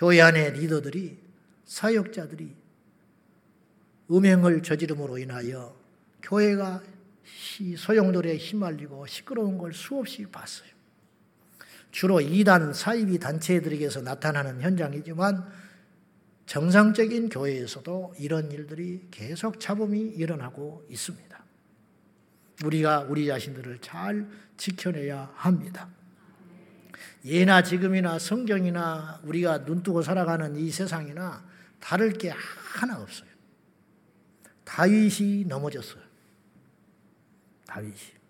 교회 0.01 0.23
안의 0.23 0.55
리더들이 0.55 1.19
사역자들이 1.67 2.57
음행을 4.11 4.63
저지름으로 4.63 5.19
인하여 5.19 5.77
교회가 6.23 6.83
소용돌이에 7.77 8.39
휘말리고 8.39 9.07
시끄러운 9.07 9.59
걸 9.59 9.75
수없이 9.75 10.25
봤어요. 10.25 10.71
주로 11.91 12.23
이단 12.23 12.73
사이비 12.73 13.19
단체들에게서 13.19 14.01
나타나는 14.01 14.63
현장이지만 14.63 15.47
정상적인 16.47 17.29
교회에서도 17.29 18.15
이런 18.19 18.51
일들이 18.53 19.07
계속 19.11 19.61
잡음이 19.61 20.01
일어나고 20.01 20.87
있습니다. 20.89 21.45
우리가 22.65 23.01
우리 23.01 23.27
자신들을 23.27 23.81
잘 23.83 24.27
지켜내야 24.57 25.31
합니다. 25.35 25.91
예나 27.25 27.63
지금이나 27.63 28.19
성경이나 28.19 29.21
우리가 29.25 29.59
눈뜨고 29.59 30.03
살아가는 30.03 30.57
이 30.57 30.71
세상이나 30.71 31.45
다를 31.79 32.13
게 32.13 32.31
하나 32.31 33.01
없어요. 33.01 33.29
다윗이 34.65 35.47
넘어졌어요. 35.47 36.03
다윗이. 37.67 38.21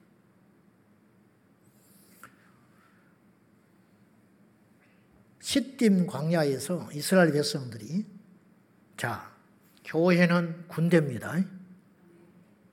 시딤 5.40 6.06
광야에서 6.06 6.90
이스라엘 6.92 7.32
백성들이 7.32 8.06
자 8.96 9.32
교회는 9.84 10.68
군대입니다. 10.68 11.42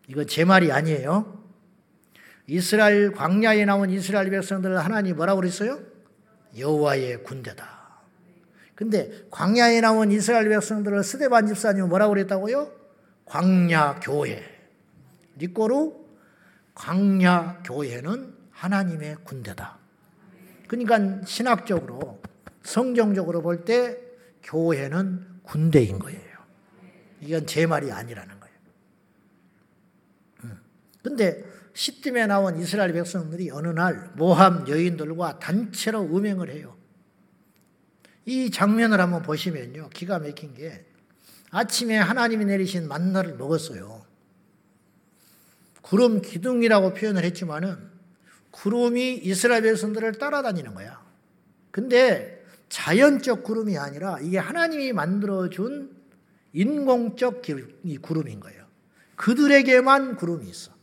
이건 0.07 0.27
제 0.27 0.45
말이 0.45 0.71
아니에요. 0.71 1.43
이스라엘 2.45 3.11
광야에 3.11 3.65
나온 3.65 3.89
이스라엘 3.89 4.29
백성들을 4.29 4.77
하나님 4.77 5.15
뭐라고 5.15 5.41
그랬어요? 5.41 5.86
여호와의 6.57 7.23
군대다. 7.23 7.77
근데 8.75 9.25
광야에 9.31 9.81
나온 9.81 10.11
이스라엘 10.11 10.49
백성들을 10.49 11.03
스데반 11.03 11.47
집사님은 11.47 11.89
뭐라고 11.89 12.13
그랬다고요? 12.13 12.71
광야 13.25 13.99
교회. 14.01 14.43
리꼬루 15.37 16.05
광야 16.75 17.63
교회는 17.63 18.35
하나님의 18.51 19.17
군대다. 19.23 19.77
그러니까 20.67 21.25
신학적으로 21.25 22.21
성경적으로 22.63 23.41
볼 23.41 23.65
때 23.65 23.97
교회는 24.43 25.25
군대인 25.43 25.99
거예요. 25.99 26.21
이건 27.21 27.45
제 27.47 27.65
말이 27.65 27.91
아니라는 27.91 28.39
거예요. 28.39 28.55
음. 30.43 30.61
근데 31.03 31.43
시딤에 31.77 32.25
나온 32.25 32.59
이스라엘 32.59 32.91
백성들이 32.91 33.51
어느 33.51 33.67
날 33.67 34.09
모함 34.15 34.67
여인들과 34.67 35.37
단체로 35.37 36.01
음행을 36.05 36.49
해요. 36.49 36.75
이 38.25 38.49
장면을 38.49 38.99
한번 38.99 39.21
보시면요. 39.21 39.89
기가 39.89 40.17
막힌 40.17 40.55
게 40.55 40.87
아침에 41.51 41.95
하나님이 41.95 42.45
내리신 42.45 42.87
만나를 42.87 43.35
먹었어요. 43.35 44.03
구름 45.83 46.23
기둥이라고 46.23 46.95
표현을 46.95 47.23
했지만은 47.23 47.77
구름이 48.49 49.17
이스라엘 49.17 49.61
백성들을 49.61 50.13
따라다니는 50.13 50.73
거야. 50.73 51.05
근데 51.69 52.43
자연적 52.69 53.43
구름이 53.43 53.77
아니라 53.77 54.17
이게 54.19 54.39
하나님이 54.39 54.93
만들어준 54.93 55.95
인공적 56.53 57.43
구름인 58.01 58.39
거예요. 58.39 58.65
그들에게만 59.15 60.15
구름이 60.15 60.49
있어. 60.49 60.76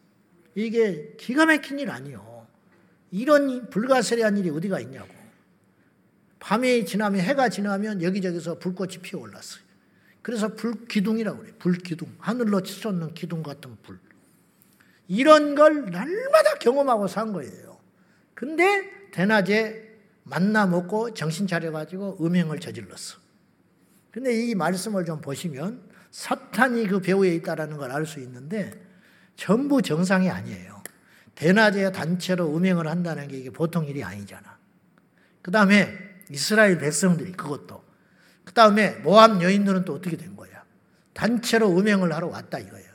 이게 0.54 1.14
기가 1.18 1.46
막힌 1.46 1.78
일 1.78 1.90
아니요. 1.90 2.46
이런 3.10 3.68
불가사리한 3.70 4.36
일이 4.38 4.50
어디가 4.50 4.80
있냐고. 4.80 5.08
밤이 6.38 6.84
지나면 6.84 7.20
해가 7.20 7.48
지나면 7.48 8.02
여기저기서 8.02 8.58
불꽃이 8.58 8.98
피어 8.98 9.20
올랐어요. 9.20 9.62
그래서 10.22 10.54
불기둥이라고 10.54 11.38
그래요. 11.38 11.54
불기둥. 11.58 12.14
하늘로 12.18 12.62
치솟는 12.62 13.14
기둥 13.14 13.42
같은 13.42 13.76
불. 13.82 13.98
이런 15.08 15.54
걸 15.54 15.90
날마다 15.90 16.54
경험하고 16.60 17.08
산 17.08 17.32
거예요. 17.32 17.78
근데 18.34 18.90
대낮에 19.10 19.92
만나 20.22 20.66
먹고 20.66 21.14
정신 21.14 21.46
차려가지고 21.46 22.18
음행을 22.24 22.58
저질렀어. 22.60 23.18
근데 24.10 24.32
이 24.34 24.54
말씀을 24.54 25.04
좀 25.04 25.20
보시면 25.20 25.82
사탄이 26.10 26.86
그 26.86 27.00
배후에 27.00 27.34
있다라는 27.36 27.76
걸 27.76 27.90
알 27.90 28.06
수 28.06 28.20
있는데 28.20 28.72
전부 29.36 29.82
정상이 29.82 30.30
아니에요. 30.30 30.82
대낮에 31.34 31.92
단체로 31.92 32.56
음행을 32.56 32.86
한다는 32.86 33.28
게 33.28 33.38
이게 33.38 33.50
보통 33.50 33.86
일이 33.86 34.04
아니잖아. 34.04 34.58
그 35.42 35.50
다음에 35.50 35.92
이스라엘 36.30 36.78
백성들이 36.78 37.32
그것도. 37.32 37.82
그 38.44 38.52
다음에 38.52 38.90
모함 38.96 39.42
여인들은 39.42 39.84
또 39.84 39.94
어떻게 39.94 40.16
된 40.16 40.36
거야? 40.36 40.64
단체로 41.12 41.76
음행을 41.76 42.12
하러 42.12 42.28
왔다 42.28 42.58
이거예요. 42.58 42.88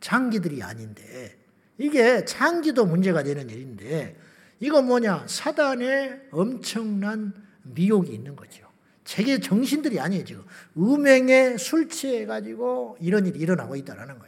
창기들이 0.00 0.62
아닌데. 0.62 1.38
이게 1.78 2.24
창기도 2.24 2.86
문제가 2.86 3.22
되는 3.22 3.48
일인데 3.48 4.16
이거 4.60 4.82
뭐냐? 4.82 5.26
사단의 5.28 6.28
엄청난 6.32 7.32
미혹이 7.62 8.12
있는 8.12 8.34
거죠. 8.34 8.66
세계 9.04 9.38
정신들이 9.38 10.00
아니에요, 10.00 10.24
지금. 10.24 10.44
음행에 10.76 11.56
술 11.56 11.88
취해가지고 11.88 12.98
이런 13.00 13.26
일이 13.26 13.38
일어나고 13.38 13.76
있다는 13.76 14.18
거예요. 14.18 14.27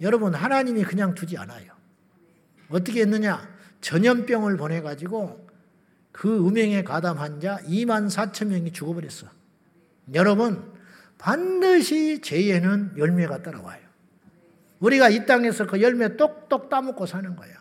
여러분, 0.00 0.34
하나님이 0.34 0.84
그냥 0.84 1.14
두지 1.14 1.36
않아요. 1.38 1.72
어떻게 2.68 3.02
했느냐? 3.02 3.48
전염병을 3.80 4.56
보내 4.56 4.80
가지고 4.80 5.48
그 6.12 6.46
음행에 6.46 6.82
가담한 6.82 7.40
자 7.40 7.58
2만 7.64 8.08
4천 8.08 8.48
명이 8.48 8.72
죽어버렸어. 8.72 9.28
여러분, 10.14 10.72
반드시 11.18 12.20
죄에는 12.20 12.94
열매가 12.96 13.42
따라와요. 13.42 13.80
우리가 14.80 15.10
이 15.10 15.26
땅에서 15.26 15.66
그 15.66 15.82
열매 15.82 16.16
똑똑 16.16 16.68
따먹고 16.70 17.06
사는 17.06 17.36
거예요. 17.36 17.60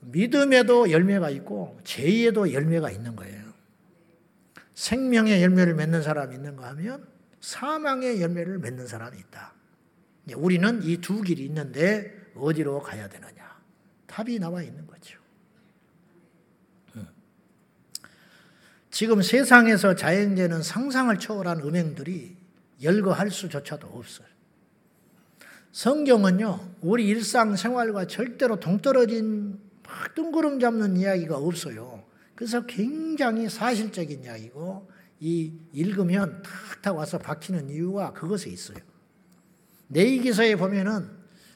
믿음에도 0.00 0.90
열매가 0.90 1.30
있고 1.30 1.78
죄에도 1.82 2.52
열매가 2.52 2.90
있는 2.90 3.16
거예요. 3.16 3.42
생명의 4.74 5.42
열매를 5.42 5.74
맺는 5.74 6.02
사람이 6.02 6.34
있는가 6.34 6.68
하면 6.70 7.06
사망의 7.40 8.20
열매를 8.20 8.58
맺는 8.58 8.86
사람이 8.86 9.18
있다. 9.18 9.53
우리는 10.32 10.82
이 10.82 10.96
두 10.98 11.20
길이 11.20 11.44
있는데 11.44 12.14
어디로 12.34 12.80
가야 12.80 13.08
되느냐? 13.08 13.60
답이 14.06 14.38
나와 14.38 14.62
있는 14.62 14.86
거죠. 14.86 15.18
지금 18.90 19.22
세상에서 19.22 19.96
자행되는 19.96 20.62
상상을 20.62 21.18
초월한 21.18 21.60
음행들이 21.60 22.36
열거할 22.80 23.30
수조차도 23.30 23.88
없어요. 23.88 24.28
성경은요, 25.72 26.76
우리 26.80 27.08
일상생활과 27.08 28.06
절대로 28.06 28.60
동떨어진 28.60 29.58
막 29.82 30.14
뜬구름 30.14 30.60
잡는 30.60 30.96
이야기가 30.96 31.36
없어요. 31.36 32.04
그래서 32.36 32.64
굉장히 32.66 33.48
사실적인 33.48 34.22
이야기고, 34.22 34.88
이 35.18 35.52
읽으면 35.72 36.42
탁탁 36.42 36.96
와서 36.96 37.18
박히는 37.18 37.70
이유가 37.70 38.12
그것에 38.12 38.48
있어요. 38.50 38.78
내이기서에 39.94 40.56
보면은 40.56 41.08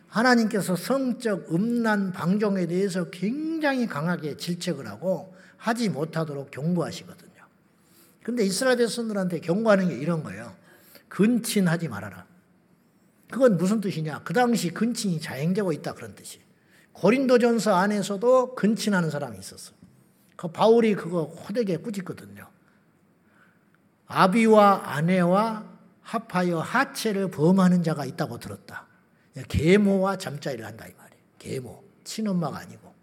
하나님께서 0.06 0.76
성적 0.76 1.52
음란 1.52 2.12
방종에 2.12 2.66
대해서 2.66 3.10
굉장히 3.10 3.86
강하게 3.86 4.36
질책을 4.36 4.86
하고 4.86 5.34
하지 5.56 5.88
못하도록 5.88 6.50
경고하시거든요. 6.50 7.28
근데 8.22 8.44
이스라엘 8.44 8.78
백성들한테 8.78 9.40
경고하는 9.40 9.88
게 9.88 9.96
이런 9.96 10.22
거예요. 10.22 10.54
근친하지 11.08 11.88
말아라. 11.88 12.26
그건 13.30 13.58
무슨 13.58 13.80
뜻이냐? 13.80 14.22
그 14.24 14.32
당시 14.32 14.70
근친이 14.70 15.20
자행되고 15.20 15.72
있다 15.72 15.94
그런 15.94 16.14
뜻이. 16.14 16.40
고린도전서 16.92 17.74
안에서도 17.74 18.54
근친하는 18.54 19.10
사람이 19.10 19.38
있었어. 19.38 19.72
그 20.36 20.48
바울이 20.48 20.94
그거 20.94 21.24
호되게 21.24 21.78
꾸짖거든요. 21.78 22.48
아비와 24.06 24.82
아내와 24.84 25.67
합하여 26.08 26.60
하체를 26.60 27.30
범하는 27.30 27.82
자가 27.82 28.06
있다고 28.06 28.38
들었다. 28.38 28.86
계모와 29.48 30.16
잠자리를 30.16 30.64
한다 30.64 30.86
이 30.86 30.94
말이에요. 30.96 31.22
계모, 31.38 31.84
친엄마가 32.02 32.60
아니고. 32.60 32.94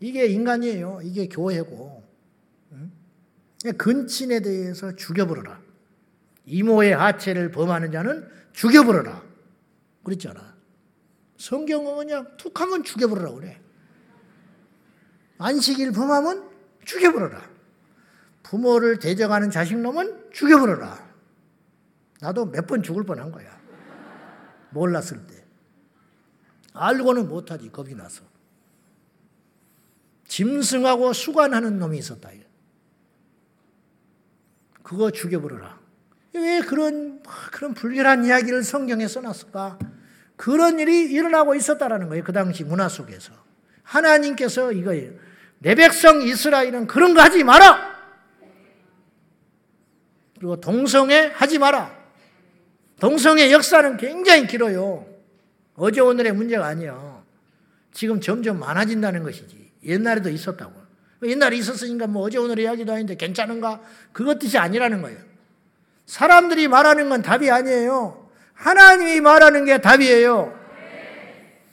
이게 0.00 0.26
인간이에요. 0.26 1.00
이게 1.02 1.28
교회고. 1.28 2.02
근친에 3.76 4.40
대해서 4.40 4.96
죽여버려라. 4.96 5.60
이모의 6.46 6.96
하체를 6.96 7.50
범하는 7.50 7.92
자는 7.92 8.30
죽여버려라. 8.54 9.22
그랬잖아. 10.04 10.54
성경은 11.36 11.96
그냥 11.96 12.34
툭 12.38 12.58
하면 12.62 12.82
죽여버려라 12.82 13.32
그래. 13.32 13.60
안식일 15.36 15.92
범하면 15.92 16.48
죽여버려라. 16.86 17.50
부모를 18.42 18.98
대적하는 18.98 19.50
자식놈은 19.50 20.30
죽여버려라. 20.32 21.03
나도 22.24 22.46
몇 22.46 22.66
번 22.66 22.82
죽을 22.82 23.04
뻔한 23.04 23.30
거야. 23.30 23.54
몰랐을 24.70 25.26
때. 25.26 25.44
알고는 26.72 27.28
못하지, 27.28 27.70
겁이 27.70 27.94
나서. 27.94 28.24
짐승하고 30.26 31.12
수관하는 31.12 31.78
놈이 31.78 31.98
있었다. 31.98 32.30
그거 34.82 35.10
죽여버려라. 35.10 35.78
왜 36.34 36.60
그런, 36.62 37.22
그런 37.52 37.74
불결한 37.74 38.24
이야기를 38.24 38.64
성경에 38.64 39.06
써놨을까? 39.06 39.78
그런 40.36 40.78
일이 40.80 41.02
일어나고 41.12 41.54
있었다라는 41.54 42.08
거예요. 42.08 42.24
그 42.24 42.32
당시 42.32 42.64
문화 42.64 42.88
속에서. 42.88 43.34
하나님께서 43.82 44.72
이거예요. 44.72 45.12
내 45.58 45.74
백성 45.74 46.22
이스라엘은 46.22 46.86
그런 46.86 47.12
거 47.14 47.20
하지 47.20 47.44
마라! 47.44 47.94
그리고 50.38 50.58
동성애 50.60 51.30
하지 51.34 51.58
마라! 51.58 52.03
동성애 53.00 53.52
역사는 53.52 53.96
굉장히 53.96 54.46
길어요. 54.46 55.06
어제 55.76 56.00
오늘의 56.00 56.32
문제가 56.32 56.66
아니에요. 56.66 57.22
지금 57.92 58.20
점점 58.20 58.58
많아진다는 58.58 59.22
것이지. 59.22 59.72
옛날에도 59.84 60.30
있었다고. 60.30 60.72
옛날에 61.24 61.56
있었으니까 61.56 62.06
뭐 62.06 62.22
어제 62.22 62.38
오늘 62.38 62.58
이야기도 62.58 62.92
아닌데 62.92 63.16
괜찮은가? 63.16 63.80
그것 64.12 64.38
뜻이 64.38 64.58
아니라는 64.58 65.02
거예요. 65.02 65.18
사람들이 66.06 66.68
말하는 66.68 67.08
건 67.08 67.22
답이 67.22 67.50
아니에요. 67.50 68.28
하나님이 68.52 69.20
말하는 69.20 69.64
게 69.64 69.80
답이에요. 69.80 70.58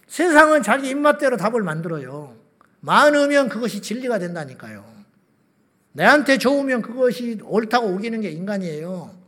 세상은 0.08 0.64
자기 0.64 0.90
입맛대로 0.90 1.38
답을 1.38 1.64
만들어요. 1.64 2.36
많으면 2.80 3.50
그것이 3.50 3.82
진리가 3.82 4.20
된다니까요. 4.20 4.84
내한테 5.94 6.38
좋으면 6.38 6.82
그것이 6.82 7.40
옳다고 7.44 7.88
우기는 7.88 8.22
게 8.22 8.30
인간이에요. 8.30 9.21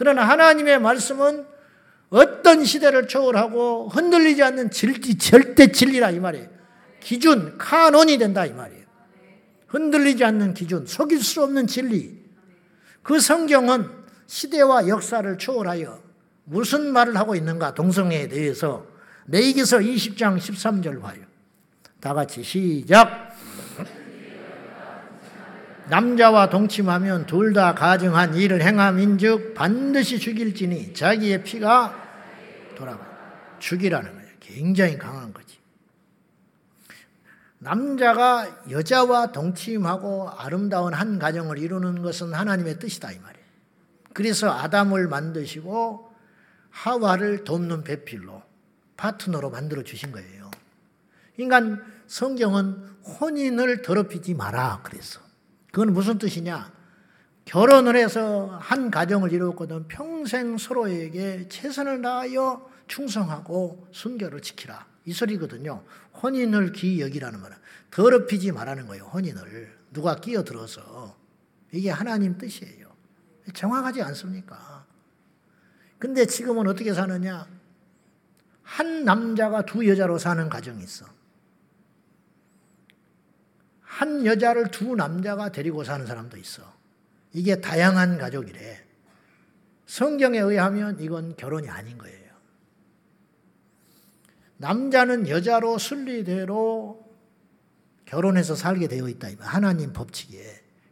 그러나 0.00 0.26
하나님의 0.26 0.80
말씀은 0.80 1.44
어떤 2.08 2.64
시대를 2.64 3.06
초월하고 3.06 3.90
흔들리지 3.90 4.42
않는 4.42 4.70
진리, 4.70 5.18
절대 5.18 5.70
진리라 5.70 6.10
이 6.10 6.18
말이에요. 6.18 6.48
기준, 7.00 7.58
카논이 7.58 8.16
된다 8.16 8.46
이 8.46 8.52
말이에요. 8.54 8.82
흔들리지 9.66 10.24
않는 10.24 10.54
기준, 10.54 10.86
속일 10.86 11.22
수 11.22 11.42
없는 11.42 11.66
진리. 11.66 12.18
그 13.02 13.20
성경은 13.20 13.90
시대와 14.26 14.88
역사를 14.88 15.36
초월하여 15.36 16.02
무슨 16.44 16.94
말을 16.94 17.18
하고 17.18 17.34
있는가 17.34 17.74
동성애에 17.74 18.28
대해서 18.28 18.86
레이기서 19.26 19.80
20장 19.80 20.38
13절 20.38 21.02
봐요. 21.02 21.20
다 22.00 22.14
같이 22.14 22.42
시작. 22.42 23.29
남자와 25.90 26.48
동침하면 26.50 27.26
둘 27.26 27.52
다 27.52 27.74
가증한 27.74 28.36
일을 28.36 28.62
행함인즉 28.62 29.54
반드시 29.54 30.20
죽일지니 30.20 30.94
자기의 30.94 31.42
피가 31.42 31.94
돌아가. 32.76 33.10
죽이라는 33.58 34.12
거예요. 34.14 34.28
굉장히 34.38 34.96
강한 34.96 35.32
거지. 35.32 35.58
남자가 37.58 38.62
여자와 38.70 39.32
동침하고 39.32 40.30
아름다운 40.30 40.94
한 40.94 41.18
가정을 41.18 41.58
이루는 41.58 42.02
것은 42.02 42.32
하나님의 42.32 42.78
뜻이다 42.78 43.10
이 43.10 43.18
말이에요. 43.18 43.46
그래서 44.14 44.50
아담을 44.50 45.08
만드시고 45.08 46.10
하와를 46.70 47.44
돕는 47.44 47.84
배필로 47.84 48.42
파트너로 48.96 49.50
만들어 49.50 49.82
주신 49.82 50.12
거예요. 50.12 50.50
인간 51.36 51.84
성경은 52.06 52.98
혼인을 53.20 53.82
더럽히지 53.82 54.34
마라 54.34 54.80
그랬어. 54.82 55.29
그건 55.72 55.92
무슨 55.92 56.18
뜻이냐? 56.18 56.72
결혼을 57.44 57.96
해서 57.96 58.58
한 58.60 58.90
가정을 58.90 59.32
이루었거든 59.32 59.88
평생 59.88 60.56
서로에게 60.58 61.48
최선을 61.48 62.02
다하여 62.02 62.68
충성하고 62.86 63.88
순결을 63.92 64.40
지키라. 64.40 64.86
이 65.06 65.12
소리거든요. 65.12 65.82
혼인을 66.22 66.72
기 66.72 67.00
여기라는 67.00 67.40
말은 67.40 67.56
더럽히지 67.90 68.52
말라는 68.52 68.86
거예요. 68.86 69.04
혼인을 69.04 69.76
누가 69.92 70.16
끼어들어서 70.16 71.16
이게 71.72 71.90
하나님 71.90 72.36
뜻이에요. 72.36 72.90
정확하지 73.54 74.02
않습니까? 74.02 74.86
근데 75.98 76.26
지금은 76.26 76.66
어떻게 76.66 76.92
사느냐? 76.94 77.46
한 78.62 79.04
남자가 79.04 79.62
두 79.66 79.88
여자로 79.88 80.18
사는 80.18 80.48
가정이 80.48 80.82
있어. 80.82 81.06
한 83.90 84.24
여자를 84.24 84.70
두 84.70 84.94
남자가 84.94 85.50
데리고 85.50 85.82
사는 85.82 86.06
사람도 86.06 86.36
있어. 86.36 86.62
이게 87.32 87.60
다양한 87.60 88.18
가족이래. 88.18 88.84
성경에 89.86 90.38
의하면 90.38 91.00
이건 91.00 91.34
결혼이 91.36 91.68
아닌 91.68 91.98
거예요. 91.98 92.30
남자는 94.58 95.28
여자로 95.28 95.78
순리대로 95.78 97.04
결혼해서 98.04 98.54
살게 98.54 98.86
되어 98.86 99.08
있다. 99.08 99.28
하나님 99.40 99.92
법칙에. 99.92 100.38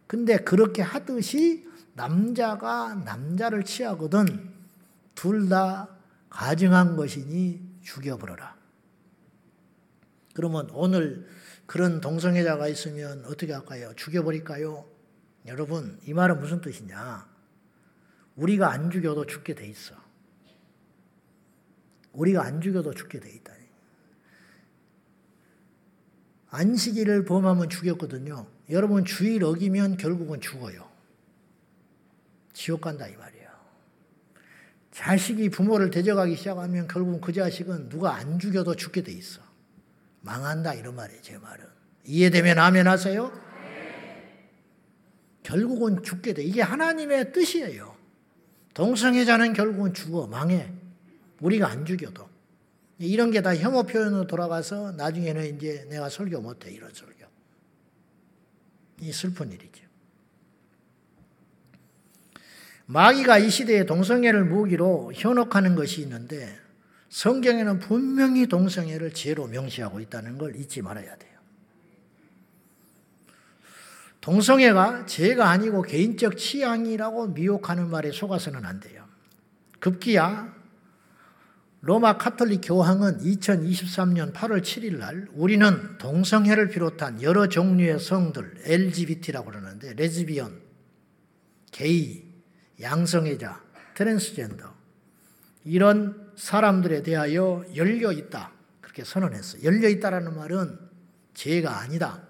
근데 0.09 0.37
그렇게 0.39 0.83
하듯이 0.83 1.69
남자가 1.95 2.97
남자를 3.05 3.63
취하거든 3.63 4.55
둘 5.15 5.49
다 5.49 5.89
가증한 6.31 6.97
것이니 6.97 7.61
죽여버려라. 7.83 8.57
그러면 10.35 10.69
오늘 10.73 11.27
그런 11.69 12.01
동성애자가 12.01 12.67
있으면 12.69 13.27
어떻게 13.27 13.53
할까요? 13.53 13.93
죽여버릴까요? 13.95 14.89
여러분, 15.47 16.01
이 16.07 16.15
말은 16.15 16.41
무슨 16.41 16.63
뜻이냐? 16.63 17.29
우리가 18.37 18.73
안 18.73 18.91
죽여도 18.91 19.27
죽게 19.27 19.55
돼 19.55 19.67
있어. 19.67 19.95
우리가 22.13 22.43
안 22.43 22.63
죽여도 22.63 22.95
죽게 22.95 23.21
돼 23.21 23.31
있다. 23.31 23.53
안식일을 26.51 27.27
범하면 27.27 27.69
죽였거든요. 27.69 28.47
여러분 28.71 29.05
주일 29.05 29.45
어기면 29.45 29.99
결국은 29.99 30.41
죽어요. 30.41 30.89
지옥 32.55 32.81
간다 32.81 33.07
이 33.07 33.15
말이에요. 33.15 33.51
자식이 34.91 35.51
부모를 35.51 35.91
대적하기 35.91 36.35
시작하면 36.35 36.89
결국은 36.89 37.21
그 37.21 37.31
자식은 37.35 37.91
누가 37.91 38.15
안 38.15 38.39
죽여도 38.39 38.75
죽게 38.75 39.03
돼 39.03 39.13
있어. 39.13 39.48
망한다 40.21 40.75
이런 40.75 40.95
말이에요. 40.97 41.23
제 41.23 41.39
말은. 41.39 41.65
이해되면 42.05 42.59
아멘 42.59 42.87
하세요? 42.87 43.33
결국은 45.43 46.03
죽게 46.03 46.35
돼. 46.35 46.43
이게 46.43 46.61
하나님의 46.63 47.33
뜻이에요. 47.33 47.97
동성애자는 48.75 49.55
결국은 49.55 49.95
죽어 49.95 50.27
망해. 50.27 50.71
우리가 51.41 51.69
안 51.69 51.85
죽여도. 51.87 52.29
이런 52.99 53.31
게 53.31 53.41
다 53.41 53.57
혐오 53.57 53.85
표현으로 53.85 54.27
돌아가서 54.27 54.93
나중에는 54.93 55.57
이제 55.57 55.87
내가 55.89 56.09
설교 56.09 56.41
못해, 56.41 56.71
이런 56.71 56.93
설교. 56.93 57.25
이 59.01 59.13
슬픈 59.13 59.53
일이죠. 59.53 59.85
마귀가 62.87 63.39
이 63.39 63.51
시대에 63.51 63.85
동성애를 63.87 64.45
무기로 64.45 65.13
현혹하는 65.15 65.75
것이 65.77 66.01
있는데 66.03 66.59
성경에는 67.09 67.79
분명히 67.79 68.47
동성애를 68.47 69.13
죄로 69.13 69.47
명시하고 69.47 70.01
있다는 70.01 70.39
걸 70.39 70.57
잊지 70.57 70.83
말아야 70.83 71.17
돼요. 71.17 71.39
동성애가 74.21 75.07
죄가 75.07 75.49
아니고 75.49 75.83
개인적 75.83 76.37
취향이라고 76.37 77.29
미혹하는 77.29 77.89
말에 77.89 78.13
속아서는 78.13 78.65
안 78.67 78.81
돼요. 78.81 79.07
급기야 79.79 80.55
로마 81.81 82.19
카톨릭 82.19 82.63
교황은 82.65 83.21
2023년 83.21 84.33
8월 84.33 84.61
7일 84.61 84.99
날 84.99 85.29
우리는 85.33 85.97
동성애를 85.99 86.69
비롯한 86.69 87.23
여러 87.23 87.49
종류의 87.49 88.01
성들 88.01 88.63
LGBT라고 88.65 89.47
그러는데 89.47 89.95
레즈비언, 89.95 90.61
게이, 91.71 92.25
양성애자, 92.81 93.63
트랜스젠더 93.95 94.75
이런 95.65 96.28
사람들에 96.39 97.03
대하여 97.03 97.65
열려 97.75 98.13
있다. 98.13 98.53
그렇게 98.81 99.05
선언했어요. 99.05 99.65
열려 99.65 99.89
있다라는 99.89 100.37
말은 100.37 100.79
죄가 101.35 101.81
아니다. 101.81 102.23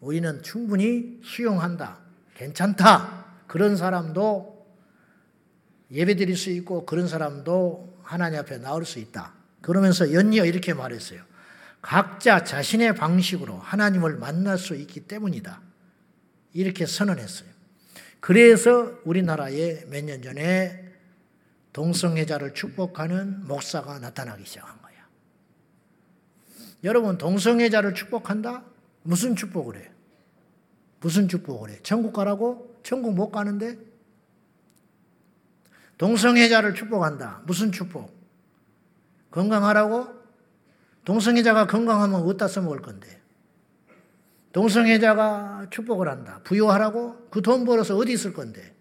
우리는 0.00 0.42
충분히 0.42 1.18
수용한다. 1.24 1.98
괜찮다. 2.36 3.24
그런 3.46 3.76
사람도 3.76 4.66
예배 5.90 6.16
드릴 6.16 6.36
수 6.36 6.50
있고 6.50 6.84
그런 6.84 7.08
사람도 7.08 7.98
하나님 8.02 8.38
앞에 8.40 8.58
나올 8.58 8.84
수 8.84 8.98
있다. 8.98 9.32
그러면서 9.62 10.12
연이어 10.12 10.44
이렇게 10.44 10.74
말했어요. 10.74 11.22
각자 11.80 12.44
자신의 12.44 12.94
방식으로 12.94 13.58
하나님을 13.58 14.16
만날 14.16 14.58
수 14.58 14.74
있기 14.74 15.00
때문이다. 15.00 15.62
이렇게 16.52 16.84
선언했어요. 16.86 17.48
그래서 18.20 18.98
우리나라에 19.04 19.84
몇 19.86 20.04
년 20.04 20.20
전에 20.22 20.87
동성애자를 21.78 22.54
축복하는 22.54 23.46
목사가 23.46 24.00
나타나기 24.00 24.44
시작한 24.44 24.82
거야. 24.82 24.96
여러분, 26.82 27.18
동성애자를 27.18 27.94
축복한다? 27.94 28.64
무슨 29.04 29.36
축복을 29.36 29.76
해? 29.76 29.92
무슨 30.98 31.28
축복을 31.28 31.70
해? 31.70 31.78
천국 31.84 32.14
가라고? 32.14 32.80
천국 32.82 33.14
못 33.14 33.30
가는데? 33.30 33.78
동성애자를 35.98 36.74
축복한다. 36.74 37.42
무슨 37.46 37.70
축복? 37.70 38.12
건강하라고? 39.30 40.08
동성애자가 41.04 41.68
건강하면 41.68 42.22
어디다 42.22 42.48
써먹을 42.48 42.82
건데? 42.82 43.22
동성애자가 44.50 45.68
축복을 45.70 46.08
한다. 46.08 46.40
부유하라고? 46.42 47.28
그 47.30 47.40
돈 47.40 47.64
벌어서 47.64 47.96
어디 47.96 48.14
있을 48.14 48.32
건데? 48.32 48.74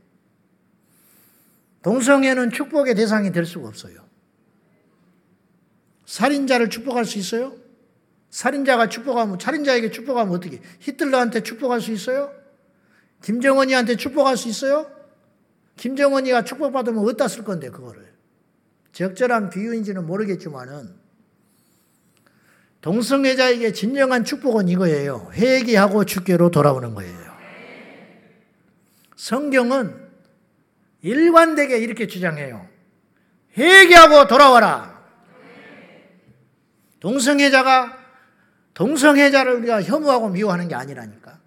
동성애는 1.88 2.52
축복의 2.52 2.96
대상이 2.96 3.32
될 3.32 3.46
수가 3.46 3.70
없어요. 3.70 3.96
살인자를 6.06 6.70
축복할 6.70 7.06
수 7.06 7.18
있어요? 7.18 7.56
살인자가 8.30 8.90
축복하면, 8.90 9.40
살인자에게 9.40 9.92
축복하면 9.92 10.36
어떻게? 10.36 10.60
히틀러한테 10.80 11.44
축복할 11.44 11.80
수 11.80 11.94
있어요? 11.94 12.34
김정은이한테 13.22 13.96
축복할 13.96 14.36
수 14.36 14.50
있어요? 14.50 14.92
김정은이가 15.78 16.44
축복받으면 16.44 17.06
어디다 17.06 17.30
쓸 17.30 17.46
건데, 17.46 17.70
그거를. 17.70 18.06
적절한 18.92 19.50
비유인지는 19.50 20.06
모르겠지만은, 20.06 20.94
동성애자에게 22.82 23.72
진정한 23.72 24.26
축복은 24.26 24.68
이거예요. 24.68 25.32
회개하고 25.32 26.04
주께로 26.04 26.52
돌아오는 26.52 26.94
거예요. 26.94 27.18
성경은 29.16 30.07
일관되게 31.02 31.78
이렇게 31.78 32.08
주장해요. 32.08 32.68
회개하고 33.58 34.28
돌아와라. 34.28 34.98
동성애자가 37.00 37.98
동성애자를 38.74 39.54
우리가 39.56 39.82
혐오하고 39.82 40.30
미워하는 40.30 40.68
게 40.68 40.76
아니라니까. 40.76 41.40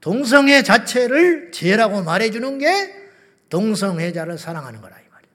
동성애 0.00 0.62
자체를 0.62 1.50
죄라고 1.52 2.02
말해주는 2.02 2.58
게 2.58 2.68
동성애자를 3.48 4.38
사랑하는 4.38 4.80
거라 4.80 4.96
이 4.98 5.04
말이에요. 5.10 5.34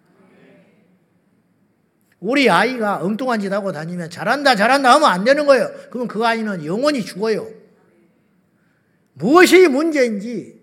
우리 2.20 2.50
아이가 2.50 3.04
엉뚱한 3.04 3.40
짓 3.40 3.52
하고 3.52 3.72
다니면 3.72 4.10
잘한다 4.10 4.56
잘한다 4.56 4.94
하면 4.96 5.10
안 5.10 5.24
되는 5.24 5.46
거예요. 5.46 5.72
그러면 5.90 6.08
그 6.08 6.26
아이는 6.26 6.66
영원히 6.66 7.04
죽어요. 7.04 7.48
무엇이 9.14 9.68
문제인지 9.68 10.60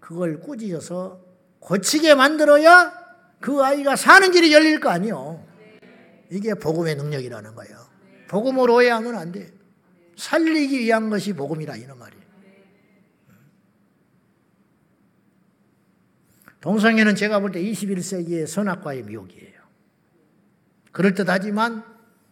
그걸 0.00 0.40
꾸짖어서 0.40 1.19
고치게 1.60 2.14
만들어야 2.14 2.92
그 3.40 3.62
아이가 3.62 3.96
사는 3.96 4.30
길이 4.32 4.52
열릴 4.52 4.80
거 4.80 4.90
아니요. 4.90 5.46
이게 6.30 6.54
복음의 6.54 6.96
능력이라는 6.96 7.54
거예요. 7.54 7.76
복음으로 8.28 8.74
오해하면 8.76 9.16
안 9.16 9.32
돼. 9.32 9.52
살리기 10.16 10.78
위한 10.80 11.10
것이 11.10 11.32
복음이라 11.32 11.76
이런 11.76 11.98
말이에요. 11.98 12.20
동성애는 16.60 17.14
제가 17.16 17.40
볼 17.40 17.52
때 17.52 17.62
21세기의 17.62 18.46
선악과의 18.46 19.04
미혹이에요. 19.04 19.60
그럴듯하지만 20.92 21.84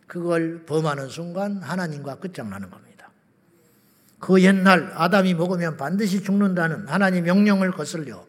그걸 0.07 0.65
범하는 0.67 1.09
순간 1.09 1.63
하나님과 1.63 2.17
끝장나는 2.17 2.71
겁니다. 2.71 3.11
그 4.19 4.43
옛날 4.43 4.93
아담이 4.95 5.35
먹으면 5.35 5.77
반드시 5.77 6.23
죽는다는 6.23 6.89
하나님 6.89 7.25
명령을 7.25 7.71
거슬려 7.73 8.27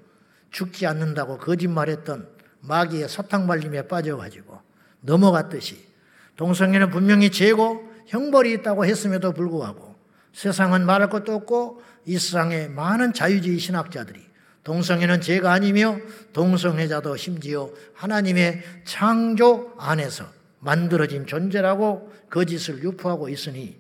죽지 0.52 0.88
않는다고 0.88 1.38
거짓말했던 1.38 2.28
마귀의 2.62 3.08
사탕 3.08 3.48
발림에 3.48 3.88
빠져가지고 3.88 4.60
넘어갔듯이 5.02 5.88
동성애는 6.36 6.90
분명히 6.90 7.32
죄고 7.32 7.88
형벌이 8.08 8.54
있다고 8.54 8.86
했음에도 8.86 9.34
불구하고 9.34 9.96
세상은 10.34 10.86
말할 10.86 11.10
것도 11.10 11.34
없고 11.34 11.82
이 12.06 12.18
세상에 12.18 12.68
많은 12.68 13.14
자유주의 13.14 13.60
신학자들이 13.60 14.28
동성애는 14.64 15.22
죄가 15.22 15.52
아니며 15.52 15.98
동성애자도 16.34 17.18
심지어 17.18 17.70
하나님의 17.94 18.64
창조 18.84 19.74
안에서 19.78 20.26
만들어진 20.60 21.26
존재라고 21.26 22.12
거짓을 22.30 22.84
유포하고 22.84 23.30
있으니 23.30 23.80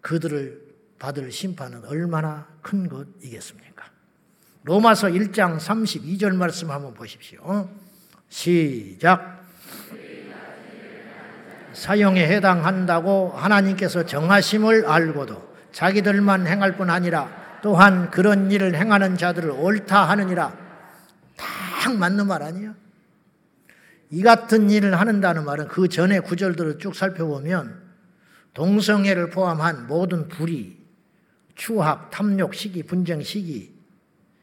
그들을 0.00 0.70
받을 0.98 1.32
심판은 1.32 1.84
얼마나 1.86 2.46
큰 2.62 2.88
것이겠습니까? 2.88 3.90
로마서 4.62 5.08
1장 5.08 5.58
32절 5.58 6.34
말씀 6.34 6.70
한번 6.70 6.92
보십시오. 6.94 7.68
시작. 8.28 9.40
사형에 11.72 12.26
해당한다고 12.26 13.30
하나님께서 13.30 14.04
정하심을 14.04 14.86
알고도 14.86 15.50
자기들만 15.72 16.46
행할 16.46 16.76
뿐 16.76 16.90
아니라 16.90 17.58
또한 17.62 18.10
그런 18.10 18.50
일을 18.50 18.74
행하는 18.74 19.16
자들을 19.16 19.50
옳다 19.50 20.08
하느니라. 20.10 20.52
딱 21.36 21.96
맞는 21.96 22.26
말 22.26 22.42
아니에요? 22.42 22.74
이 24.10 24.22
같은 24.22 24.70
일을 24.70 24.98
하는다는 24.98 25.44
말은 25.44 25.68
그 25.68 25.88
전에 25.88 26.20
구절들을 26.20 26.78
쭉 26.78 26.94
살펴보면 26.94 27.80
동성애를 28.54 29.30
포함한 29.30 29.86
모든 29.86 30.28
불의, 30.28 30.76
추악, 31.54 32.10
탐욕, 32.10 32.54
시기, 32.54 32.82
분쟁, 32.82 33.22
시기, 33.22 33.79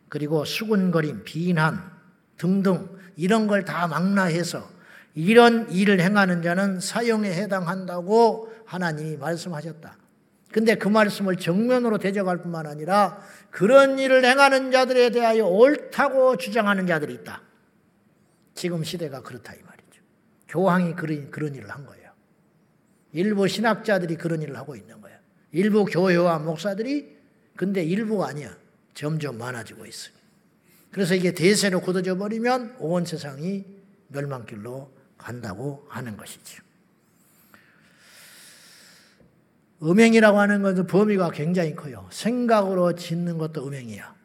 그리고 0.10 0.46
수군거림, 0.46 1.24
비난 1.24 1.91
등등 2.38 2.89
이런 3.15 3.48
걸 3.48 3.65
다 3.65 3.88
망라해서 3.88 4.70
이런 5.15 5.70
일을 5.72 6.00
행하는 6.00 6.43
자는 6.43 6.80
사형에 6.80 7.32
해당한다고 7.34 8.53
하나님이 8.66 9.18
말씀하셨다. 9.18 9.97
근데 10.51 10.76
그 10.76 10.88
말씀을 10.88 11.36
정면으로 11.38 11.97
대적할 11.97 12.41
뿐만 12.41 12.68
아니라 12.68 13.20
그런 13.49 13.97
일을 13.99 14.24
행하는 14.24 14.72
자들에 14.72 15.10
대하여 15.10 15.45
옳다고 15.45 16.38
주장하는 16.38 16.86
자들이 16.88 17.16
있다. 17.16 17.41
지금 18.53 18.84
시대가 18.84 19.22
그렇다 19.22 19.53
이 19.53 19.58
말이죠. 19.62 20.01
교황이 20.47 20.93
그런, 20.95 21.30
그런 21.32 21.55
일을 21.55 21.70
한 21.70 21.86
거예요. 21.86 22.12
일부 23.12 23.47
신학자들이 23.47 24.16
그런 24.16 24.41
일을 24.41 24.55
하고 24.58 24.76
있는 24.76 25.01
거예요. 25.01 25.18
일부 25.51 25.86
교회와 25.86 26.39
목사들이 26.39 27.18
근데 27.55 27.84
일부가 27.84 28.28
아니야. 28.28 28.55
점점 28.98 29.38
많아지고 29.38 29.86
있어요. 29.86 30.16
그래서 30.89 31.14
이게 31.14 31.32
대세로 31.32 31.82
굳어져 31.82 32.18
버리면 32.18 32.78
온 32.80 33.06
세상이 33.06 33.64
멸망길로 34.08 34.91
간다고 35.20 35.86
하는 35.88 36.18
것이죠. 36.18 36.64
음행이라고 39.84 40.39
하는 40.39 40.64
것은 40.64 40.88
범위가 40.88 41.30
굉장히 41.30 41.76
커요. 41.76 42.10
생각으로 42.12 42.95
짓는 42.95 43.38
것도 43.38 43.68
음행이야. 43.68 44.16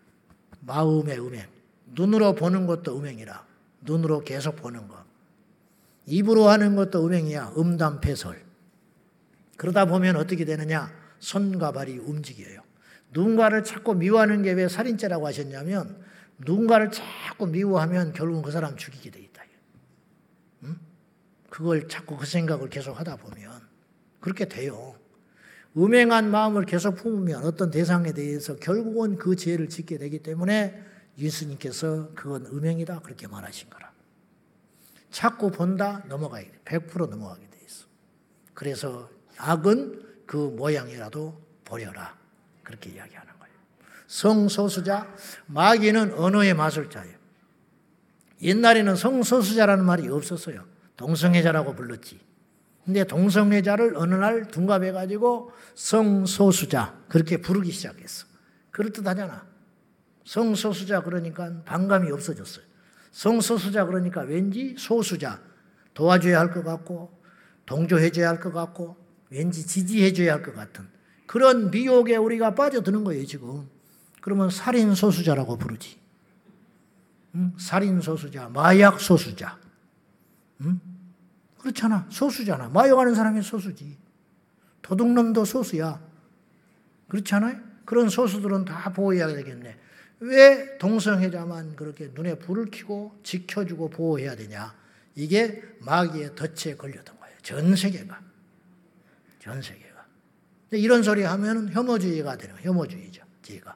마음의 0.61 1.21
음행. 1.21 1.47
눈으로 1.89 2.35
보는 2.35 2.67
것도 2.67 2.97
음행이라. 2.99 3.45
눈으로 3.83 4.21
계속 4.21 4.57
보는 4.57 4.89
것. 4.89 5.05
입으로 6.07 6.49
하는 6.49 6.77
것도 6.77 7.05
음행이야. 7.05 7.53
음담패설. 7.59 8.43
그러다 9.59 9.85
보면 9.85 10.17
어떻게 10.17 10.47
되느냐? 10.47 10.91
손과 11.19 11.73
발이 11.73 11.99
움직여요. 11.99 12.72
누군가를 13.13 13.63
자꾸 13.65 13.95
미워하는 13.95 14.43
게 14.43 14.53
왜 14.53 14.69
살인죄라고 14.69 15.27
하셨냐면 15.27 16.03
누군가를 16.39 16.91
자꾸 16.91 17.47
미워하면 17.47 18.13
결국은 18.13 18.43
그 18.43 18.51
사람 18.51 18.77
죽이게 18.77 19.11
돼 19.11 19.21
있다. 19.21 19.43
응? 20.65 20.77
그걸 21.49 21.89
자꾸 21.89 22.17
그 22.17 22.27
생각을 22.27 22.69
계속 22.69 22.99
하다 22.99 23.17
보면 23.17 23.51
그렇게 24.21 24.47
돼요. 24.47 24.97
음행한 25.77 26.31
마음을 26.31 26.67
계속 26.67 26.97
품으면 26.97 27.45
어떤 27.45 27.71
대상에 27.71 28.13
대해서 28.13 28.57
결국은 28.57 29.17
그 29.17 29.37
죄를 29.37 29.69
짓게 29.69 29.99
되기 29.99 30.19
때문에 30.19 30.83
예수님께서 31.19 32.11
그건 32.15 32.47
음행이다 32.47 33.01
그렇게 33.01 33.27
말하신 33.27 33.71
거라. 33.71 33.93
자꾸 35.11 35.51
본다 35.51 36.03
넘어가게 36.09 36.51
돼. 36.51 36.59
100% 36.65 37.09
넘어가게 37.09 37.49
돼 37.51 37.59
있어. 37.67 37.87
그래서 38.55 39.11
악은 39.37 40.25
그 40.27 40.37
모양이라도 40.37 41.41
버려라. 41.65 42.22
그렇게 42.63 42.91
이야기하는 42.91 43.33
거예요. 43.39 43.55
성소수자, 44.07 45.15
마귀는 45.47 46.15
언어의 46.15 46.55
마술자예요. 46.55 47.17
옛날에는 48.43 48.97
성소수자라는 48.97 49.85
말이 49.85 50.09
없었어요. 50.09 50.65
동성애자라고 50.97 51.75
불렀지. 51.75 52.21
근데 52.85 53.05
동성애자를 53.05 53.95
어느 53.97 54.15
날 54.15 54.49
둔갑해가지고 54.49 55.53
성소수자, 55.75 57.05
그렇게 57.09 57.37
부르기 57.37 57.71
시작했어. 57.71 58.27
그럴듯하잖아. 58.73 59.47
성소수자 60.25 61.03
그러니까 61.03 61.63
반감이 61.65 62.11
없어졌어요. 62.11 62.65
성소수자 63.13 63.85
그러니까 63.85 64.23
왠지 64.23 64.75
소수자, 64.79 65.41
도와줘야 65.95 66.41
할 66.41 66.51
것 66.51 66.65
같고, 66.65 67.21
동조해줘야 67.67 68.29
할 68.29 68.41
것 68.41 68.53
같고, 68.53 68.97
왠지 69.31 69.65
지지해줘야 69.67 70.35
할 70.35 70.43
것 70.43 70.55
같은 70.55 70.89
그런 71.33 71.71
미혹에 71.71 72.17
우리가 72.17 72.55
빠져드는 72.55 73.05
거예요, 73.05 73.25
지금. 73.25 73.67
그러면 74.21 74.51
살인 74.51 74.95
소수자라고 74.95 75.57
부르지. 75.57 75.99
응? 77.37 77.55
살인 77.57 78.03
소수자, 78.03 78.51
마약 78.51 79.01
소수자. 79.01 79.59
응? 80.61 80.79
그렇잖아. 81.57 82.07
소수잖아. 82.11 82.69
마약하는 82.69 83.15
사람이 83.15 83.41
소수지. 83.41 83.97
도둑놈도 84.83 85.47
소수야. 85.47 86.03
그렇지 87.09 87.35
않아요? 87.37 87.57
그런 87.87 88.11
소수들은 88.11 88.67
다 88.67 88.93
보호해야 88.93 89.29
되겠네. 89.29 89.79
왜 90.21 90.77
동성애자만 90.77 91.77
그렇게 91.77 92.11
눈에 92.13 92.35
불을 92.35 92.67
켜고 92.71 93.19
지켜주고 93.23 93.89
보호해야 93.89 94.37
되냐? 94.37 94.75
이게 95.15 95.63
마귀의 95.81 96.35
덫에 96.35 96.77
걸렸던 96.77 97.19
거예요. 97.19 97.37
전 97.41 97.75
세계가. 97.75 98.21
전 99.41 99.63
세계가. 99.63 99.92
이런 100.73 101.03
소리 101.03 101.23
하면 101.23 101.69
혐오주의가 101.71 102.37
되는 102.37 102.55
거예요. 102.57 102.71
혐오주의죠. 102.71 103.23
제가. 103.43 103.75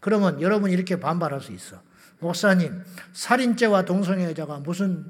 그러면 0.00 0.40
여러분 0.40 0.70
이렇게 0.70 0.98
반발할 1.00 1.40
수 1.40 1.52
있어. 1.52 1.80
목사님, 2.20 2.82
살인죄와 3.12 3.84
동성애자가 3.84 4.60
무슨 4.60 5.04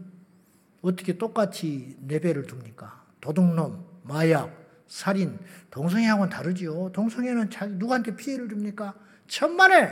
어떻게 0.82 1.16
똑같이 1.16 1.96
레벨을 2.06 2.46
둡니까? 2.50 3.04
도둑놈, 3.20 3.84
마약, 4.02 4.50
살인, 4.86 5.38
동성애하고는 5.70 6.30
다르지요. 6.30 6.90
동성애는 6.92 7.50
누구한테 7.78 8.14
피해를 8.16 8.48
줍니까? 8.48 8.94
천만에 9.26 9.90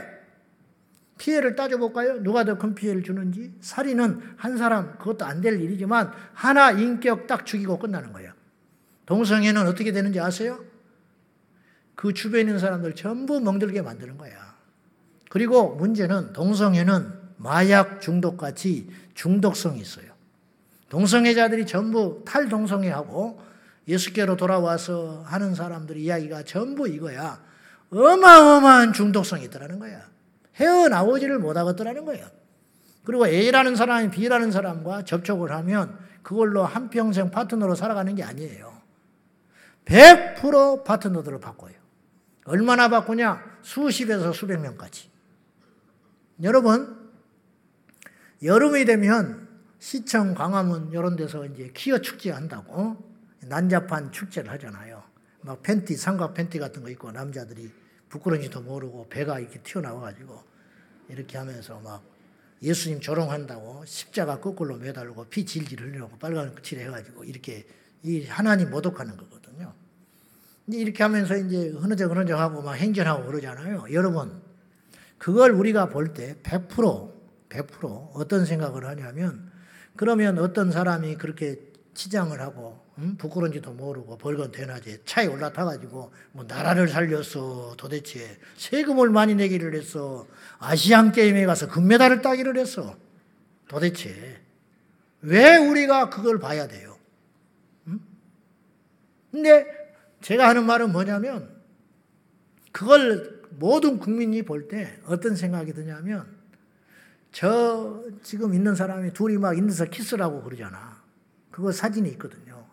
피해를 1.18 1.56
따져볼까요? 1.56 2.22
누가 2.22 2.44
더 2.44 2.56
큰 2.58 2.74
피해를 2.74 3.02
주는지? 3.02 3.54
살인은 3.60 4.34
한 4.36 4.56
사람, 4.58 4.98
그것도 4.98 5.24
안 5.24 5.40
될 5.40 5.60
일이지만 5.60 6.12
하나 6.34 6.72
인격 6.72 7.26
딱 7.26 7.46
죽이고 7.46 7.78
끝나는 7.78 8.12
거예요. 8.12 8.32
동성애는 9.06 9.66
어떻게 9.66 9.92
되는지 9.92 10.20
아세요? 10.20 10.62
그 12.02 12.12
주변에 12.12 12.40
있는 12.40 12.58
사람들 12.58 12.96
전부 12.96 13.38
멍들게 13.38 13.80
만드는 13.80 14.18
거야. 14.18 14.32
그리고 15.30 15.76
문제는 15.76 16.32
동성애는 16.32 17.12
마약 17.36 18.00
중독같이 18.00 18.90
중독성이 19.14 19.80
있어요. 19.80 20.06
동성애자들이 20.88 21.64
전부 21.64 22.24
탈동성애하고 22.26 23.40
예수께로 23.86 24.36
돌아와서 24.36 25.22
하는 25.26 25.54
사람들의 25.54 26.02
이야기가 26.02 26.42
전부 26.42 26.88
이거야. 26.88 27.40
어마어마한 27.92 28.94
중독성이 28.94 29.44
있더라는 29.44 29.78
거야. 29.78 30.02
헤어나오지를 30.56 31.38
못하겠더라는 31.38 32.04
거예요. 32.04 32.26
그리고 33.04 33.28
A라는 33.28 33.76
사람이 33.76 34.10
B라는 34.10 34.50
사람과 34.50 35.04
접촉을 35.04 35.52
하면 35.52 35.96
그걸로 36.24 36.64
한평생 36.64 37.30
파트너로 37.30 37.76
살아가는 37.76 38.12
게 38.16 38.24
아니에요. 38.24 38.72
100% 39.84 40.82
파트너들을 40.82 41.38
바꿔요. 41.38 41.81
얼마나 42.44 42.88
바꾸냐? 42.88 43.58
수십에서 43.62 44.32
수백 44.32 44.60
명까지. 44.60 45.10
여러분, 46.42 47.10
여름이 48.42 48.84
되면 48.84 49.48
시청, 49.78 50.34
광화문 50.34 50.90
이런 50.90 51.16
데서 51.16 51.44
이제 51.46 51.70
키어 51.74 51.98
축제 51.98 52.30
한다고 52.30 52.96
난잡한 53.40 54.12
축제를 54.12 54.50
하잖아요. 54.52 55.02
막 55.42 55.62
팬티, 55.62 55.96
삼각 55.96 56.34
팬티 56.34 56.58
같은 56.58 56.82
거 56.82 56.90
입고 56.90 57.12
남자들이 57.12 57.70
부끄러운지도 58.08 58.60
모르고 58.62 59.08
배가 59.08 59.40
이렇게 59.40 59.60
튀어나와가지고 59.60 60.42
이렇게 61.08 61.38
하면서 61.38 61.80
막 61.80 62.02
예수님 62.62 63.00
조롱한다고 63.00 63.84
십자가 63.86 64.38
거꾸로 64.38 64.76
매달고 64.76 65.24
피 65.24 65.44
질질 65.44 65.80
흘리고 65.80 66.10
빨간 66.18 66.54
칠 66.62 66.78
해가지고 66.78 67.24
이렇게 67.24 67.66
이 68.04 68.24
하나님 68.26 68.70
모독하는 68.70 69.16
거거든요. 69.16 69.41
이렇게 70.78 71.02
하면서 71.02 71.36
이제 71.36 71.68
흐느적 71.68 72.10
흐느적 72.10 72.38
하고 72.38 72.62
막 72.62 72.74
행전하고 72.74 73.26
그러잖아요. 73.26 73.86
여러분, 73.92 74.40
그걸 75.18 75.52
우리가 75.52 75.88
볼 75.88 76.14
때 76.14 76.36
100% 76.42 77.12
100% 77.48 78.10
어떤 78.14 78.44
생각을 78.44 78.86
하냐면 78.86 79.50
그러면 79.96 80.38
어떤 80.38 80.72
사람이 80.72 81.16
그렇게 81.16 81.60
치장을 81.94 82.38
하고 82.40 82.80
응? 82.98 83.16
부끄러운지도 83.18 83.72
모르고 83.74 84.16
벌건 84.18 84.50
대낮에 84.52 85.00
차에 85.04 85.26
올라타가지고 85.26 86.12
뭐 86.32 86.44
나라를 86.44 86.88
살렸어 86.88 87.74
도대체 87.76 88.38
세금을 88.56 89.10
많이 89.10 89.34
내기를 89.34 89.74
했어 89.74 90.26
아시안 90.58 91.12
게임에 91.12 91.44
가서 91.44 91.68
금메달을 91.68 92.22
따기를 92.22 92.56
했어 92.56 92.96
도대체 93.68 94.40
왜 95.20 95.56
우리가 95.58 96.08
그걸 96.10 96.38
봐야 96.38 96.66
돼요? 96.66 96.96
응? 97.88 98.00
근데 99.30 99.81
제가 100.22 100.48
하는 100.48 100.64
말은 100.66 100.92
뭐냐면 100.92 101.48
그걸 102.72 103.42
모든 103.50 103.98
국민이 103.98 104.42
볼 104.42 104.68
때 104.68 104.98
어떤 105.06 105.36
생각이 105.36 105.72
드냐면 105.74 106.26
저 107.32 108.02
지금 108.22 108.54
있는 108.54 108.74
사람이 108.74 109.12
둘이 109.12 109.36
막 109.38 109.56
있는서 109.56 109.86
키스라고 109.86 110.42
그러잖아. 110.42 111.02
그거 111.50 111.70
사진이 111.72 112.08
있거든요. 112.12 112.66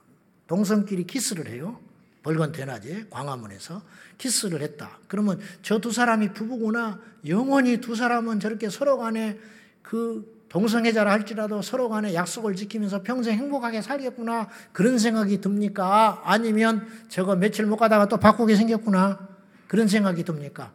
동성끼리 0.48 1.06
키스를 1.06 1.48
해요. 1.48 1.80
벌건 2.24 2.52
대낮에 2.52 3.08
광화문에서 3.10 3.82
키스를 4.18 4.62
했다. 4.62 5.00
그러면 5.08 5.40
저 5.62 5.80
두 5.80 5.92
사람이 5.92 6.34
부부구나. 6.34 7.00
영원히 7.28 7.80
두 7.80 7.96
사람은 7.96 8.40
저렇게 8.40 8.70
서로 8.70 8.98
간에 8.98 9.40
그 9.82 10.39
동성애자라 10.50 11.12
할지라도 11.12 11.62
서로 11.62 11.90
간에 11.90 12.14
약속을 12.14 12.56
지키면서 12.56 13.04
평생 13.04 13.38
행복하게 13.38 13.82
살겠구나. 13.82 14.50
그런 14.74 14.98
생각이 14.98 15.42
듭니까? 15.42 16.22
아니면 16.26 16.88
저거 17.08 17.36
며칠 17.36 17.66
못 17.66 17.78
가다가 17.78 18.08
또 18.08 18.18
바꾸게 18.18 18.56
생겼구나. 18.56 19.28
그런 19.68 19.88
생각이 19.88 20.24
듭니까? 20.24 20.72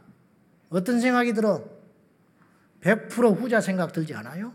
어떤 0.71 1.01
생각이 1.01 1.35
들어? 1.35 1.65
100% 2.81 3.37
후자 3.37 3.61
생각 3.61 3.93
들지 3.93 4.15
않아요? 4.15 4.53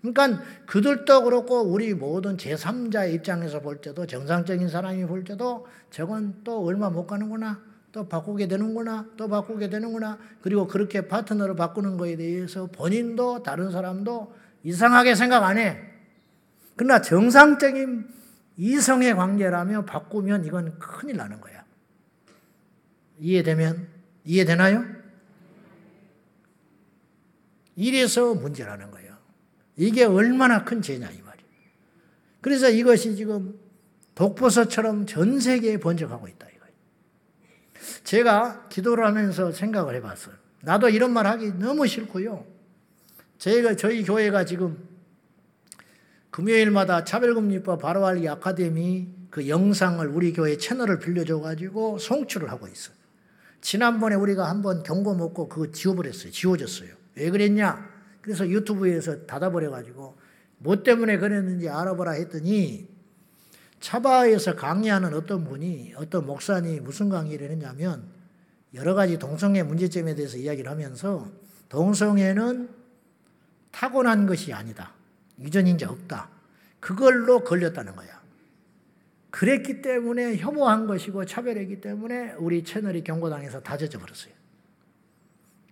그러니까 0.00 0.42
그들도 0.66 1.22
그렇고 1.24 1.60
우리 1.60 1.94
모든 1.94 2.36
제3자 2.36 3.12
입장에서 3.12 3.60
볼 3.60 3.80
때도 3.80 4.06
정상적인 4.06 4.68
사람이 4.68 5.04
볼 5.04 5.22
때도 5.22 5.66
저건 5.90 6.40
또 6.42 6.64
얼마 6.64 6.90
못 6.90 7.06
가는구나. 7.06 7.60
또 7.92 8.08
바꾸게 8.08 8.48
되는구나. 8.48 9.06
또 9.16 9.28
바꾸게 9.28 9.68
되는구나. 9.68 10.18
그리고 10.40 10.66
그렇게 10.66 11.06
파트너를 11.06 11.54
바꾸는 11.54 11.98
거에 11.98 12.16
대해서 12.16 12.66
본인도 12.66 13.42
다른 13.42 13.70
사람도 13.70 14.32
이상하게 14.62 15.14
생각 15.14 15.44
안 15.44 15.58
해. 15.58 15.80
그러나 16.76 17.00
정상적인 17.00 18.08
이성의 18.56 19.14
관계라며 19.14 19.84
바꾸면 19.84 20.44
이건 20.44 20.78
큰일 20.78 21.16
나는 21.16 21.40
거야. 21.40 21.64
이해되면? 23.18 23.88
이해되나요? 24.24 24.84
이래서 27.76 28.34
문제라는 28.34 28.90
거예요. 28.90 29.16
이게 29.76 30.04
얼마나 30.04 30.64
큰 30.64 30.82
죄냐 30.82 31.10
이 31.10 31.20
말이에요. 31.20 31.48
그래서 32.40 32.68
이것이 32.68 33.16
지금 33.16 33.58
독버섯처럼 34.14 35.06
전 35.06 35.40
세계에 35.40 35.78
번져가고 35.78 36.28
있다 36.28 36.46
이거예요. 36.48 36.74
제가 38.04 38.68
기도를 38.68 39.06
하면서 39.06 39.50
생각을 39.52 39.94
해봤어요. 39.96 40.34
나도 40.60 40.90
이런 40.90 41.12
말 41.12 41.26
하기 41.26 41.58
너무 41.58 41.86
싫고요. 41.86 42.51
저희가 43.42 43.74
저희 43.74 44.04
교회가 44.04 44.44
지금 44.44 44.78
금요일마다 46.30 47.02
차별금리법 47.02 47.80
바로알기 47.80 48.28
아카데미 48.28 49.08
그 49.30 49.48
영상을 49.48 50.06
우리 50.06 50.32
교회 50.32 50.56
채널을 50.56 51.00
빌려줘 51.00 51.40
가지고 51.40 51.98
송출을 51.98 52.52
하고 52.52 52.68
있어요. 52.68 52.94
지난번에 53.60 54.14
우리가 54.14 54.48
한번 54.48 54.84
경고 54.84 55.16
먹고 55.16 55.48
그거 55.48 55.72
지워버렸어요. 55.72 56.30
지워졌어요. 56.30 56.90
왜 57.16 57.30
그랬냐? 57.30 57.90
그래서 58.20 58.48
유튜브에서 58.48 59.26
닫아버려 59.26 59.70
가지고 59.72 60.16
뭐 60.58 60.84
때문에 60.84 61.18
그랬는지 61.18 61.68
알아보라 61.68 62.12
했더니 62.12 62.88
차바에서 63.80 64.54
강의하는 64.54 65.14
어떤 65.14 65.42
분이 65.42 65.94
어떤 65.96 66.26
목사님 66.26 66.84
무슨 66.84 67.08
강의를 67.08 67.50
했냐면 67.50 68.04
여러 68.74 68.94
가지 68.94 69.18
동성애 69.18 69.64
문제점에 69.64 70.14
대해서 70.14 70.36
이야기를 70.36 70.70
하면서 70.70 71.28
동성애는 71.68 72.81
타고난 73.72 74.26
것이 74.26 74.52
아니다. 74.52 74.92
유전인지 75.40 75.84
없다. 75.84 76.28
그걸로 76.78 77.42
걸렸다는 77.42 77.96
거야. 77.96 78.22
그랬기 79.30 79.82
때문에 79.82 80.36
혐오한 80.36 80.86
것이고 80.86 81.24
차별했기 81.24 81.80
때문에 81.80 82.34
우리 82.38 82.62
채널이 82.62 83.02
경고당에서 83.02 83.60
다 83.60 83.76
젖어버렸어요. 83.76 84.32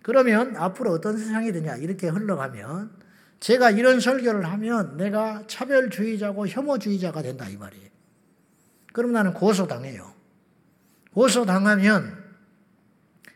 그러면 0.01 0.57
앞으로 0.57 0.91
어떤 0.91 1.17
세상이 1.17 1.51
되냐 1.51 1.75
이렇게 1.75 2.07
흘러가면 2.07 2.91
제가 3.39 3.69
이런 3.71 3.99
설교를 3.99 4.45
하면 4.45 4.97
내가 4.97 5.43
차별주의자고 5.47 6.47
혐오주의자가 6.47 7.21
된다 7.21 7.47
이 7.47 7.57
말이에요. 7.57 7.89
그럼 8.93 9.13
나는 9.13 9.33
고소당해요. 9.33 10.11
고소당하면 11.13 12.21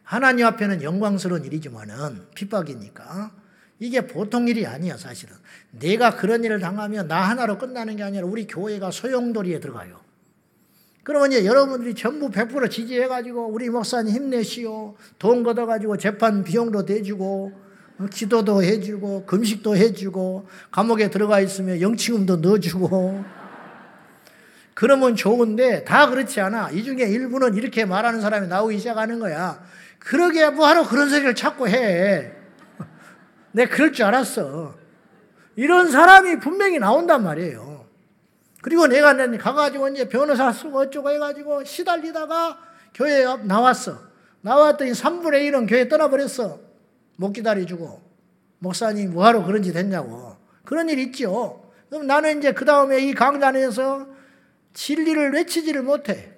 하나님 0.04 0.46
앞에는 0.46 0.82
영광스러운 0.82 1.46
일이지만은 1.46 2.28
핍박이니까 2.36 3.32
이게 3.80 4.08
보통 4.08 4.48
일이 4.48 4.66
아니야 4.66 4.98
사실은. 4.98 5.36
내가 5.72 6.16
그런 6.16 6.44
일을 6.44 6.60
당하면 6.60 7.08
나 7.08 7.22
하나로 7.30 7.58
끝나는 7.58 7.98
게 7.98 8.04
아니라 8.04 8.26
우리 8.26 8.48
교회가 8.48 8.92
소용돌이에 8.92 9.60
들어가요. 9.60 10.00
그러면 11.04 11.32
이제 11.32 11.46
여러분들이 11.46 11.94
전부 11.94 12.30
100% 12.32 12.72
지지해가지고 12.72 13.48
우리 13.48 13.70
목사님 13.70 14.14
힘내시오. 14.14 14.96
돈 15.20 15.44
걷어가지고 15.44 15.98
재판 15.98 16.44
비용도 16.44 16.86
대주고 16.86 17.52
어, 17.98 18.06
기도도 18.12 18.64
해주고 18.64 19.26
금식도 19.26 19.78
해주고 19.78 20.48
감옥에 20.72 21.10
들어가 21.10 21.40
있으면 21.40 21.80
영치금도 21.80 22.38
넣어주고 22.38 23.24
그러면 24.74 25.16
좋은데 25.16 25.86
다 25.86 26.10
그렇지 26.10 26.42
않아. 26.42 26.72
이 26.72 26.84
중에 26.84 27.04
일부는 27.04 27.56
이렇게 27.56 27.86
말하는 27.86 28.20
사람이 28.20 28.48
나오기 28.48 28.78
시작하는 28.78 29.20
거야. 29.20 29.64
그러게 30.00 30.50
뭐하러 30.50 30.88
그런 30.88 31.10
소리를 31.10 31.34
자꾸 31.36 31.68
해. 31.68 32.35
내가 33.56 33.74
그럴 33.74 33.94
줄 33.94 34.06
알았어. 34.06 34.76
이런 35.56 35.90
사람이 35.90 36.40
분명히 36.40 36.78
나온단 36.78 37.24
말이에요. 37.24 37.86
그리고 38.62 38.88
내가 38.88 39.16
가가지고 39.38 39.90
이제 39.90 40.10
변호사 40.10 40.52
쓰고 40.52 40.80
어쩌고 40.80 41.10
해가지고 41.12 41.64
시달리다가 41.64 42.60
교회 42.94 43.22
에 43.22 43.38
나왔어. 43.44 43.98
나왔더니 44.42 44.92
3분의 44.92 45.50
1은 45.50 45.70
교회 45.70 45.88
떠나버렸어. 45.88 46.60
못 47.18 47.32
기다려주고. 47.32 48.02
목사님 48.60 49.14
뭐하러 49.14 49.46
그런 49.46 49.64
짓 49.64 49.76
했냐고. 49.76 50.36
그런 50.66 50.90
일 50.90 51.00
있죠. 51.00 51.72
그럼 51.90 52.08
나는 52.08 52.40
이제 52.40 52.52
그 52.52 52.66
다음에 52.66 53.00
이 53.00 53.14
강단에서 53.14 54.08
진리를 54.74 55.34
외치지를 55.34 55.82
못해. 55.84 56.34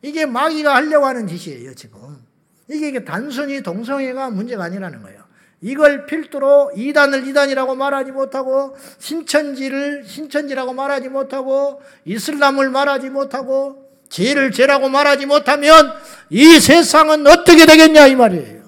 이게 0.00 0.26
마귀가 0.26 0.74
하려고 0.76 1.06
하는 1.06 1.26
짓이에요, 1.26 1.74
지금. 1.74 2.24
이게 2.68 3.04
단순히 3.04 3.62
동성애가 3.62 4.30
문제가 4.30 4.64
아니라는 4.64 5.02
거예요. 5.02 5.21
이걸 5.62 6.06
필두로 6.06 6.72
이단을 6.74 7.26
이단이라고 7.28 7.76
말하지 7.76 8.10
못하고 8.10 8.76
신천지를 8.98 10.04
신천지라고 10.04 10.72
말하지 10.72 11.08
못하고 11.08 11.80
이슬람을 12.04 12.68
말하지 12.70 13.10
못하고 13.10 13.88
죄를 14.08 14.50
죄라고 14.50 14.88
말하지 14.88 15.26
못하면 15.26 15.92
이 16.30 16.58
세상은 16.58 17.26
어떻게 17.28 17.64
되겠냐 17.64 18.08
이 18.08 18.16
말이에요. 18.16 18.60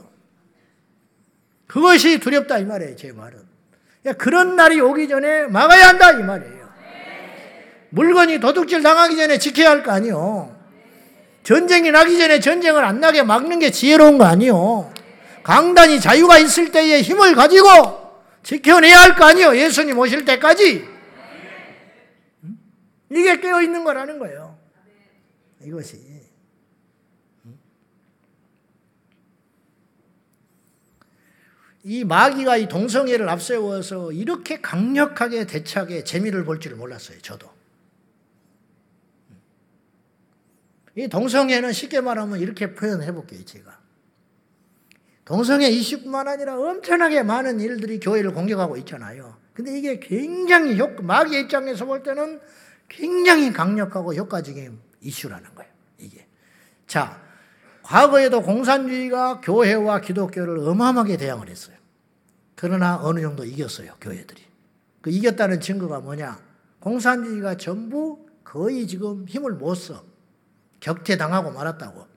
그것이 1.67 2.21
두렵다 2.21 2.59
이 2.59 2.65
말이에요. 2.65 2.95
제 2.95 3.11
말은. 3.11 3.41
그런 4.17 4.55
날이 4.55 4.81
오기 4.81 5.09
전에 5.09 5.47
막아야 5.49 5.89
한다 5.89 6.13
이 6.13 6.23
말이에요. 6.23 6.65
물건이 7.91 8.39
도둑질 8.39 8.83
당하기 8.83 9.17
전에 9.17 9.39
지켜야 9.39 9.71
할 9.71 9.83
거 9.83 9.91
아니요. 9.91 10.55
전쟁이 11.43 11.91
나기 11.91 12.17
전에 12.17 12.39
전쟁을 12.39 12.85
안 12.85 13.01
나게 13.01 13.25
막는 13.25 13.59
게 13.59 13.71
지혜로운 13.73 14.17
거 14.17 14.25
아니요. 14.25 14.94
강단이 15.45 16.01
자유가 16.01 16.39
있을 16.39 16.73
때에 16.73 17.03
힘을 17.03 17.35
가지고 17.35 17.69
지켜내야 18.43 18.99
할 19.01 19.15
거 19.15 19.27
아니에요. 19.27 19.57
예수님 19.57 19.99
오실 19.99 20.25
때까지. 20.25 20.89
이게 23.11 23.39
깨어 23.41 23.63
있는 23.63 23.85
거라는 23.85 24.19
거예요. 24.19 24.59
이것이. 25.63 26.03
이 31.85 32.03
마귀가 32.05 32.57
이 32.57 32.67
동성애를 32.69 33.29
앞세워서 33.29 34.13
이렇게 34.13 34.61
강력하게 34.61 35.47
대차게 35.47 36.05
재미를 36.05 36.45
볼 36.45 36.59
줄을 36.59 36.77
몰랐어요. 36.79 37.19
저도. 37.21 37.51
이 40.97 41.09
동성애는 41.09 41.73
쉽게 41.73 42.01
말하면 42.01 42.41
이렇게 42.41 42.73
표현해 42.75 43.13
볼게요. 43.13 43.45
제가. 43.45 43.84
동성애 45.25 45.69
이슈뿐만 45.69 46.29
아니라 46.29 46.59
엄청나게 46.59 47.23
많은 47.23 47.61
일들이 47.61 47.99
교회를 47.99 48.33
공격하고 48.33 48.77
있잖아요. 48.79 49.37
근데 49.55 49.77
이게 49.79 49.99
굉장히 49.99 50.79
효, 50.79 50.89
마귀의 51.01 51.43
입장에서 51.43 51.87
볼 51.87 52.03
때는 52.03 52.41
굉장히 52.89 53.53
강력하고 53.53 54.15
효과적인 54.15 54.79
이슈라는 55.01 55.55
거예요. 55.55 55.73
이게. 55.99 56.27
자, 56.87 57.21
과거에도 57.83 58.43
공산주의가 58.43 59.41
교회와 59.41 60.01
기독교를 60.01 60.59
어마어마하게 60.59 61.17
대항을 61.17 61.49
했어요. 61.49 61.77
그러나 62.55 62.99
어느 63.03 63.21
정도 63.21 63.45
이겼어요, 63.45 63.95
교회들이. 64.01 64.43
그 65.01 65.11
이겼다는 65.11 65.61
증거가 65.61 66.01
뭐냐? 66.01 66.39
공산주의가 66.81 67.57
전부 67.57 68.27
거의 68.43 68.87
지금 68.87 69.27
힘을 69.27 69.53
못 69.53 69.75
써. 69.75 70.05
격퇴당하고 70.81 71.51
말았다고. 71.51 72.14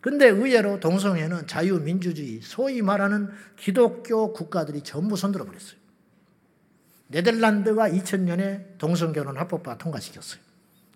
근데 0.00 0.28
의외로 0.28 0.80
동성애는 0.80 1.46
자유민주주의, 1.46 2.40
소위 2.42 2.80
말하는 2.80 3.28
기독교 3.56 4.32
국가들이 4.32 4.82
전부 4.82 5.16
손들어 5.16 5.44
버렸어요. 5.44 5.78
네덜란드가 7.08 7.90
2000년에 7.90 8.78
동성결혼 8.78 9.36
합법화 9.36 9.78
통과시켰어요. 9.78 10.40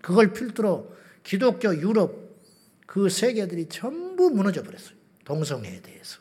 그걸 0.01 0.33
필두로 0.33 0.95
기독교 1.23 1.75
유럽 1.75 2.25
그 2.85 3.09
세계들이 3.09 3.67
전부 3.67 4.29
무너져 4.29 4.63
버렸어요. 4.63 4.95
동성애에 5.25 5.81
대해서. 5.81 6.19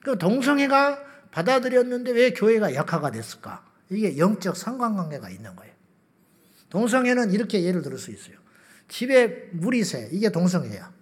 그 0.00 0.18
동성애가 0.18 1.30
받아들였는데 1.30 2.10
왜 2.12 2.32
교회가 2.32 2.74
약화가 2.74 3.10
됐을까? 3.12 3.64
이게 3.90 4.18
영적 4.18 4.56
상관관계가 4.56 5.30
있는 5.30 5.54
거예요. 5.56 5.72
동성애는 6.70 7.32
이렇게 7.32 7.62
예를 7.62 7.82
들을 7.82 7.98
수 7.98 8.10
있어요. 8.10 8.36
집에 8.88 9.48
물이 9.52 9.84
새. 9.84 10.08
이게 10.12 10.30
동성애야. 10.30 10.92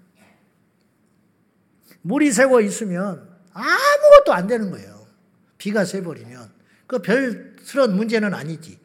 물이 2.02 2.32
새고 2.32 2.60
있으면 2.60 3.28
아무것도 3.52 4.32
안 4.32 4.46
되는 4.46 4.70
거예요. 4.70 5.06
비가 5.58 5.84
새버리면. 5.84 6.50
그 6.86 7.00
별스러운 7.00 7.96
문제는 7.96 8.34
아니지. 8.34 8.78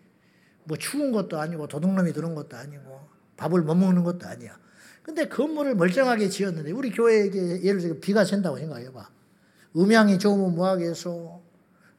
뭐 0.63 0.77
추운 0.77 1.11
것도 1.11 1.39
아니고 1.39 1.67
도둑놈이 1.67 2.13
들은 2.13 2.35
것도 2.35 2.57
아니고 2.57 3.07
밥을 3.37 3.61
못 3.61 3.75
먹는 3.75 4.03
것도 4.03 4.27
아니야. 4.27 4.57
근데 5.01 5.27
건물을 5.29 5.75
멀쩡하게 5.75 6.27
지었는데 6.27 6.71
우리 6.71 6.91
교회에게 6.91 7.63
예를 7.63 7.79
들어 7.79 7.95
비가 7.99 8.25
샌다고 8.25 8.57
생각해봐. 8.57 9.09
음향이 9.77 10.19
좋으면 10.19 10.55
뭐하겠어. 10.55 11.41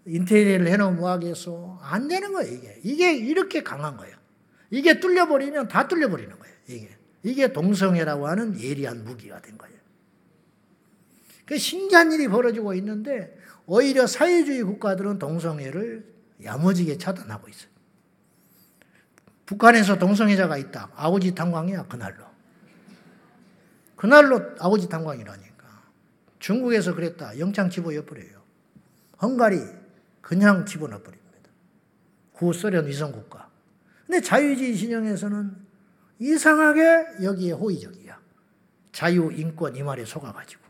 인테리어를 0.06 0.68
해놓으면 0.68 0.98
뭐하겠어. 0.98 1.78
안 1.82 2.08
되는 2.08 2.32
거예요, 2.32 2.52
이게. 2.52 2.80
이게 2.82 3.14
이렇게 3.16 3.62
강한 3.62 3.96
거예요. 3.96 4.16
이게 4.70 5.00
뚫려버리면 5.00 5.68
다 5.68 5.88
뚫려버리는 5.88 6.38
거예요, 6.38 6.54
이게. 6.66 6.90
이게 7.22 7.52
동성애라고 7.52 8.28
하는 8.28 8.60
예리한 8.60 9.04
무기가 9.04 9.40
된 9.40 9.56
거예요. 9.56 9.77
그 11.48 11.56
신기한 11.56 12.12
일이 12.12 12.28
벌어지고 12.28 12.74
있는데 12.74 13.34
오히려 13.64 14.06
사회주의 14.06 14.62
국가들은 14.62 15.18
동성애를 15.18 16.04
야무지게 16.44 16.98
차단하고 16.98 17.48
있어요. 17.48 17.70
북한에서 19.46 19.98
동성애자가 19.98 20.58
있다. 20.58 20.90
아우지 20.94 21.34
탄광이야, 21.34 21.86
그날로. 21.86 22.22
그날로 23.96 24.42
아우지 24.58 24.90
탄광이라니까. 24.90 25.84
중국에서 26.38 26.94
그랬다. 26.94 27.38
영창 27.38 27.70
집어넣어버려요. 27.70 28.42
헝가리 29.22 29.58
그냥 30.20 30.66
집어넣어버립니다. 30.66 31.50
구소련 32.32 32.86
위성국가. 32.86 33.48
근데 34.06 34.20
자유주의 34.20 34.76
진영에서는 34.76 35.56
이상하게 36.18 37.22
여기에 37.22 37.52
호의적이야. 37.52 38.20
자유, 38.92 39.32
인권 39.32 39.74
이 39.76 39.82
말에 39.82 40.04
속아가지고. 40.04 40.67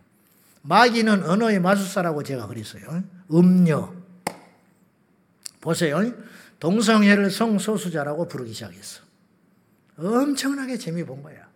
마귀는 0.62 1.24
언어의 1.24 1.60
마술사라고 1.60 2.22
제가 2.22 2.46
그랬어요. 2.46 3.02
음녀. 3.32 3.92
보세요. 5.60 6.00
동성애를 6.60 7.30
성소수자라고 7.30 8.28
부르기 8.28 8.52
시작했어. 8.52 9.02
엄청나게 9.96 10.76
재미 10.76 11.04
본 11.04 11.22
거야. 11.22 11.48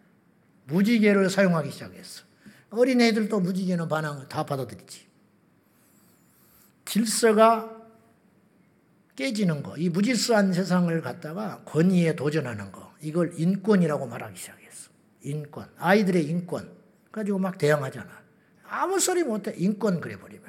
무지개를 0.67 1.31
사용하기 1.31 1.71
시작했어. 1.71 2.25
어린애들도 2.71 3.41
무지개는 3.41 3.89
반항 3.89 4.29
다 4.29 4.45
받아들이지. 4.45 5.07
질서가 6.85 7.71
깨지는 9.15 9.63
거, 9.63 9.77
이 9.77 9.89
무질서한 9.89 10.53
세상을 10.53 11.01
갖다가 11.03 11.63
권위에 11.65 12.17
도전하는 12.17 12.73
거, 12.73 12.93
이걸 13.01 13.33
인권이라고 13.37 14.07
말하기 14.07 14.39
시작했어. 14.39 14.91
인권. 15.23 15.69
아이들의 15.77 16.25
인권. 16.27 16.73
가지고 17.11 17.39
막 17.39 17.59
대항하잖아. 17.59 18.22
아무 18.73 18.99
소리 18.99 19.23
못해. 19.23 19.53
인권 19.57 20.01
그래버리면. 20.01 20.43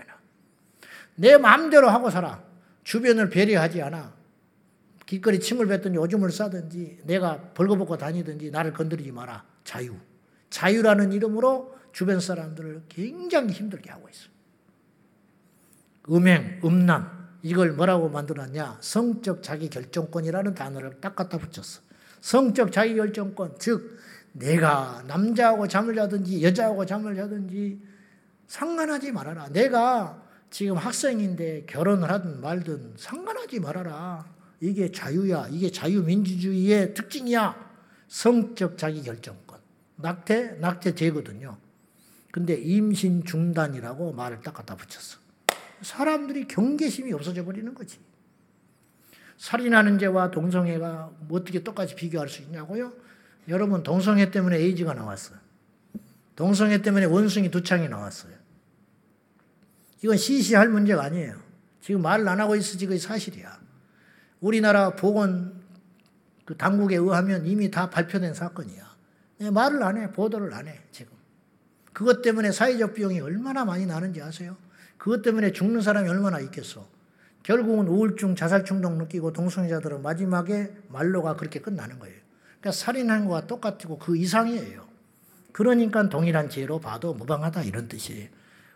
내 1.16 1.38
마음대로 1.38 1.90
하고 1.90 2.10
살아. 2.10 2.42
주변을 2.84 3.30
배려하지 3.30 3.82
않아. 3.82 4.14
길거리 5.06 5.40
침을 5.40 5.68
뱉든지 5.68 5.98
오줌을 5.98 6.32
싸든지 6.32 7.02
내가 7.04 7.38
벌거벗고 7.54 7.98
다니든지 7.98 8.50
나를 8.52 8.74
건드리지 8.74 9.12
마라. 9.12 9.44
자유. 9.66 9.96
자유라는 10.50 11.12
이름으로 11.12 11.76
주변 11.92 12.20
사람들을 12.20 12.84
굉장히 12.88 13.52
힘들게 13.52 13.92
하고 13.92 14.08
있어. 14.10 14.30
음행, 16.10 16.62
음란, 16.64 17.10
이걸 17.42 17.74
뭐라고 17.74 18.10
만들었냐? 18.10 18.78
성적 18.82 19.44
자기 19.44 19.70
결정권이라는 19.70 20.56
단어를 20.56 21.02
딱 21.02 21.16
갖다 21.16 21.38
붙였어. 21.38 21.82
성적 22.22 22.72
자기 22.72 22.96
결정권, 22.96 23.56
즉, 23.60 23.98
내가 24.32 25.04
남자하고 25.08 25.68
잠을 25.68 25.96
자든지 25.96 26.44
여자하고 26.44 26.86
잠을 26.86 27.16
자든지 27.16 27.93
상관하지 28.48 29.12
말아라. 29.12 29.50
내가 29.50 30.22
지금 30.50 30.78
학생인데 30.78 31.66
결혼을 31.68 32.10
하든 32.12 32.42
말든 32.42 32.94
상관하지 32.98 33.60
말아라. 33.60 34.26
이게 34.60 34.92
자유야. 34.92 35.48
이게 35.50 35.72
자유민주주의의 35.72 36.94
특징이야. 36.94 37.72
성적 38.08 38.78
자기결정권. 38.78 39.60
낙태, 39.96 40.58
낙태죄거든요. 40.60 41.58
근데 42.32 42.54
임신 42.56 43.24
중단이라고 43.26 44.14
말을 44.14 44.42
딱 44.42 44.54
갖다 44.54 44.76
붙였어. 44.76 45.20
사람들이 45.82 46.48
경계심이 46.48 47.12
없어져 47.14 47.44
버리는 47.44 47.74
거지. 47.74 48.00
살인하는 49.38 50.00
죄와 50.00 50.32
동성애가 50.32 51.12
어떻게 51.30 51.64
똑같이 51.64 51.96
비교할 51.96 52.30
수 52.30 52.42
있냐고요? 52.44 52.94
여러분, 53.50 53.84
동성애 53.84 54.32
때문에 54.32 54.58
에이즈가 54.58 54.94
나왔어요. 54.94 55.38
동성애 56.36 56.82
때문에 56.82 57.06
원숭이 57.06 57.50
두 57.52 57.64
창이 57.64 57.90
나왔어요. 57.90 58.34
이건 60.04 60.18
시시할 60.18 60.70
문제가 60.70 61.04
아니에요. 61.04 61.36
지금 61.82 62.02
말을 62.02 62.28
안 62.28 62.40
하고 62.40 62.56
있어 62.56 62.78
지금 62.78 62.98
사실이야. 62.98 63.60
우리나라 64.40 64.92
보건 64.92 65.62
그 66.46 66.58
당국에 66.58 66.96
의하면 66.96 67.46
이미 67.46 67.72
다 67.72 67.90
발표된 67.90 68.34
사건이야. 68.34 68.94
네, 69.40 69.50
말을 69.50 69.82
안 69.84 69.98
해, 69.98 70.12
보도를 70.12 70.54
안 70.54 70.68
해, 70.68 70.82
지금. 70.92 71.14
그것 71.94 72.22
때문에 72.22 72.52
사회적 72.52 72.94
비용이 72.94 73.20
얼마나 73.22 73.66
많이 73.66 73.86
나는지 73.86 74.22
아세요? 74.22 74.58
그것 74.98 75.22
때문에 75.22 75.52
죽는 75.52 75.82
사람이 75.82 76.10
얼마나 76.10 76.40
있겠어. 76.40 76.88
결국은 77.44 77.88
우울증, 77.88 78.36
자살 78.36 78.64
충동 78.64 78.98
느끼고 78.98 79.34
동성애자들은 79.34 80.02
마지막에 80.02 80.74
말로가 80.88 81.36
그렇게 81.36 81.60
끝나는 81.60 82.00
거예요. 82.00 82.16
그러니까 82.60 82.72
살인한 82.72 83.26
거와 83.26 83.48
똑같고 83.48 84.00
그 84.00 84.18
이상이에요. 84.18 84.88
그러니까 85.54 86.10
동일한 86.10 86.50
죄로 86.50 86.80
봐도 86.80 87.14
무방하다 87.14 87.64
이런 87.64 87.88
뜻이에요. 87.88 88.28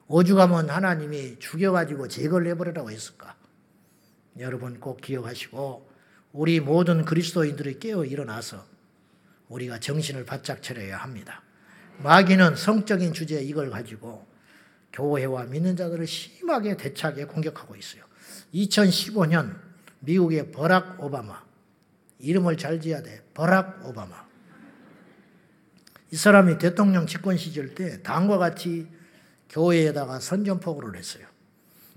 오죽하면 0.08 0.70
하나님이 0.70 1.40
죽여가지고 1.40 2.08
제거를 2.08 2.48
해버리라고 2.52 2.92
했을까? 2.92 3.36
여러분 4.40 4.80
꼭 4.80 5.02
기억하시고 5.02 5.90
우리 6.32 6.60
모든 6.60 7.04
그리스도인들이 7.04 7.80
깨어 7.80 8.06
일어나서 8.06 8.64
우리가 9.50 9.80
정신을 9.80 10.26
바짝 10.26 10.62
차려야 10.62 10.98
합니다. 10.98 11.42
마귀는 12.00 12.56
성적인 12.56 13.14
주제 13.14 13.42
이걸 13.42 13.72
가지고 13.72 14.28
교회와 14.94 15.46
믿는 15.46 15.76
자들을 15.76 16.06
심하게 16.06 16.78
대차게 16.78 17.26
공격하고 17.26 17.76
있어요. 17.76 18.04
2015년 18.54 19.60
미국의 20.00 20.52
버락 20.52 21.04
오바마 21.04 21.44
이름을 22.20 22.58
잘 22.58 22.80
지어야 22.80 23.02
돼. 23.02 23.24
버락 23.34 23.86
오바마. 23.86 24.27
이 26.12 26.16
사람이 26.16 26.58
대통령 26.58 27.06
집권 27.06 27.38
시절 27.38 27.76
때 27.76 28.02
당과 28.02 28.38
같이 28.38 28.88
교회에다가 29.50 30.20
선전포고를 30.20 30.98
했어요. 30.98 31.26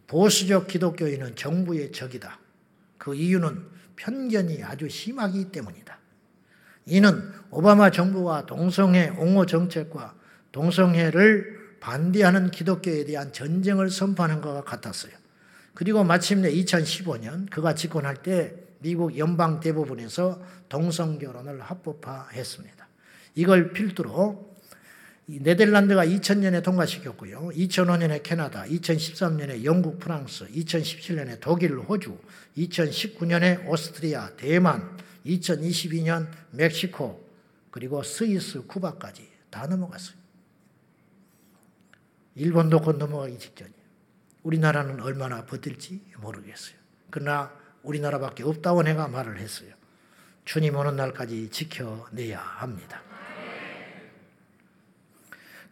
보수적 0.06 0.66
기독교인은 0.66 1.36
정부의 1.36 1.92
적이다. 1.92 2.38
그 2.98 3.14
이유는 3.14 3.64
편견이 3.96 4.64
아주 4.64 4.88
심하기 4.88 5.52
때문이다. 5.52 5.98
이는 6.86 7.32
오바마 7.50 7.90
정부와 7.90 8.46
동성애 8.46 9.08
옹호 9.16 9.46
정책과 9.46 10.14
동성애를 10.50 11.78
반대하는 11.78 12.50
기독교에 12.50 13.04
대한 13.04 13.32
전쟁을 13.32 13.90
선포하는 13.90 14.40
것과 14.40 14.64
같았어요. 14.64 15.12
그리고 15.74 16.02
마침내 16.02 16.52
2015년 16.52 17.48
그가 17.48 17.74
집권할 17.74 18.16
때 18.16 18.54
미국 18.80 19.16
연방 19.16 19.60
대부분에서 19.60 20.42
동성 20.68 21.18
결혼을 21.18 21.60
합법화했습니다. 21.60 22.79
이걸 23.34 23.72
필두로 23.72 24.50
네덜란드가 25.26 26.04
2000년에 26.06 26.62
통과시켰고요. 26.62 27.50
2005년에 27.50 28.22
캐나다, 28.22 28.64
2013년에 28.64 29.64
영국, 29.64 30.00
프랑스, 30.00 30.46
2017년에 30.48 31.38
독일, 31.40 31.78
호주, 31.78 32.18
2019년에 32.56 33.68
오스트리아, 33.68 34.30
대만, 34.36 34.98
2022년 35.24 36.28
멕시코, 36.50 37.24
그리고 37.70 38.02
스위스, 38.02 38.66
쿠바까지 38.66 39.28
다 39.50 39.66
넘어갔어요. 39.68 40.16
일본도 42.34 42.80
곧 42.80 42.96
넘어가기 42.96 43.38
직전이에요. 43.38 43.80
우리나라는 44.42 45.00
얼마나 45.00 45.44
버틸지 45.46 46.00
모르겠어요. 46.18 46.76
그러나 47.10 47.52
우리나라밖에 47.82 48.42
없다고 48.42 48.82
내가 48.82 49.06
말을 49.08 49.38
했어요. 49.38 49.74
주님 50.44 50.74
오는 50.76 50.96
날까지 50.96 51.50
지켜내야 51.50 52.40
합니다. 52.40 53.02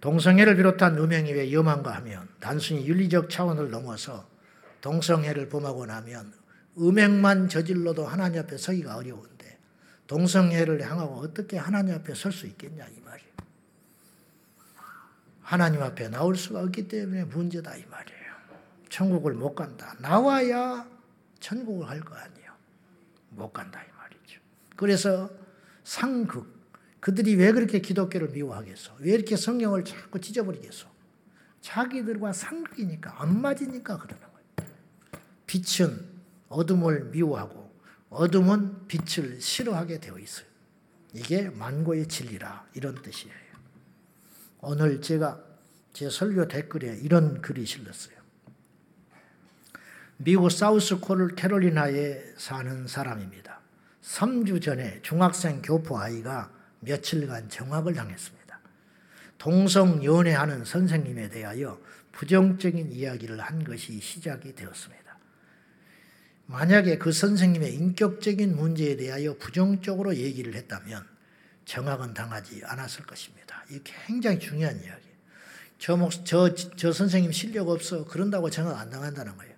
동성애를 0.01 0.57
비롯한 0.57 0.97
음행이 0.97 1.33
왜 1.33 1.45
위험한가 1.45 1.93
하면 1.97 2.29
단순히 2.41 2.87
윤리적 2.87 3.31
차원을 3.31 3.71
넘어서 3.71 4.29
동성애를 4.81 5.49
범하고 5.49 5.87
나면 5.87 6.33
음행만 6.79 7.49
저질러도 7.49 8.07
하나님 8.07 8.41
앞에 8.41 8.57
서기가 8.57 8.97
어려운데 8.97 9.59
동성애를 10.07 10.83
향하고 10.89 11.17
어떻게 11.17 11.59
하나님 11.59 11.95
앞에 11.97 12.15
설 12.15 12.33
수 12.33 12.47
있겠냐 12.47 12.87
이 12.87 13.01
말이에요. 13.01 13.29
하나님 15.43 15.83
앞에 15.83 16.09
나올 16.09 16.37
수가 16.37 16.61
없기 16.61 16.89
때문에 16.89 17.25
문제다 17.25 17.75
이 17.75 17.85
말이에요. 17.87 18.19
천국을 18.91 19.35
못 19.35 19.55
간다. 19.55 19.97
나와야 19.99 20.87
천국을 21.41 21.89
할거 21.89 22.15
아니에요. 22.15 22.53
못 23.31 23.53
간다 23.53 23.83
이 23.83 23.87
말이죠. 23.99 24.41
그래서 24.77 25.31
상극 25.83 26.58
그들이 27.09 27.37
왜 27.37 27.53
그렇게 27.53 27.81
기독교를 27.81 28.29
미워하겠어? 28.33 28.97
왜 28.99 29.13
이렇게 29.15 29.35
성경을 29.35 29.83
자꾸 29.83 30.21
찢어버리겠어? 30.21 30.87
자기들과 31.63 32.35
상극이니까 32.35 33.23
안 33.23 33.41
맞으니까 33.41 33.97
그러는 33.97 34.23
거예요. 34.23 35.23
빛은 35.47 36.05
어둠을 36.51 37.05
미워하고 37.07 37.73
어둠은 38.11 38.89
빛을 38.89 39.41
싫어하게 39.41 40.01
되어 40.01 40.19
있어요. 40.19 40.47
이게 41.15 41.49
만고의 41.49 42.09
진리라 42.09 42.67
이런 42.75 43.01
뜻이에요. 43.01 43.35
오늘 44.61 45.01
제가 45.01 45.43
제 45.95 46.11
설교 46.11 46.47
댓글에 46.49 46.99
이런 46.99 47.41
글이 47.41 47.65
실렸어요. 47.65 48.19
미국 50.19 50.51
사우스 50.51 51.01
캐롤리나에 51.37 52.35
사는 52.37 52.87
사람입니다. 52.87 53.61
3주 54.03 54.61
전에 54.61 55.01
중학생 55.01 55.63
교포 55.63 55.99
아이가 55.99 56.58
며칠간 56.81 57.49
정학을 57.49 57.95
당했습니다. 57.95 58.61
동성 59.39 60.03
연애하는 60.05 60.65
선생님에 60.65 61.29
대하여 61.29 61.81
부정적인 62.13 62.93
이야기를 62.93 63.41
한 63.41 63.63
것이 63.63 64.01
시작이 64.01 64.55
되었습니다. 64.55 65.19
만약에 66.47 66.99
그 66.99 67.13
선생님의 67.13 67.75
인격적인 67.75 68.57
문제에 68.57 68.97
대하여 68.97 69.37
부정적으로 69.37 70.17
얘기를 70.17 70.55
했다면 70.55 71.07
정학은 71.67 72.15
당하지 72.15 72.63
않았을 72.65 73.05
것입니다. 73.05 73.65
이 73.71 73.81
굉장히 73.85 74.39
중요한 74.39 74.75
이야기예요. 74.77 75.19
저, 75.79 76.09
저, 76.25 76.55
저 76.55 76.93
선생님 76.93 77.31
실력 77.33 77.69
없어. 77.69 78.05
그런다고 78.07 78.51
정학 78.51 78.79
안 78.79 78.91
당한다는 78.91 79.37
거예요. 79.37 79.55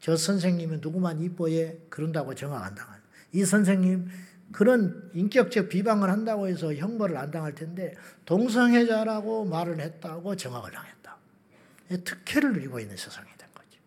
저 0.00 0.16
선생님은 0.16 0.80
누구만 0.80 1.20
이뻐해. 1.20 1.78
그런다고 1.88 2.34
정학 2.34 2.64
안 2.64 2.74
당한. 2.74 3.00
이 3.32 3.44
선생님 3.44 4.08
그런 4.56 5.10
인격적 5.12 5.68
비방을 5.68 6.08
한다고 6.08 6.48
해서 6.48 6.72
형벌을 6.72 7.18
안 7.18 7.30
당할 7.30 7.54
텐데 7.54 7.94
동성애자라고 8.24 9.44
말을 9.44 9.80
했다고 9.80 10.34
정학을 10.34 10.70
당했다. 10.70 11.16
특혜를 12.02 12.54
누리고 12.54 12.80
있는 12.80 12.96
세상이 12.96 13.26
된 13.36 13.48
거죠. 13.54 13.78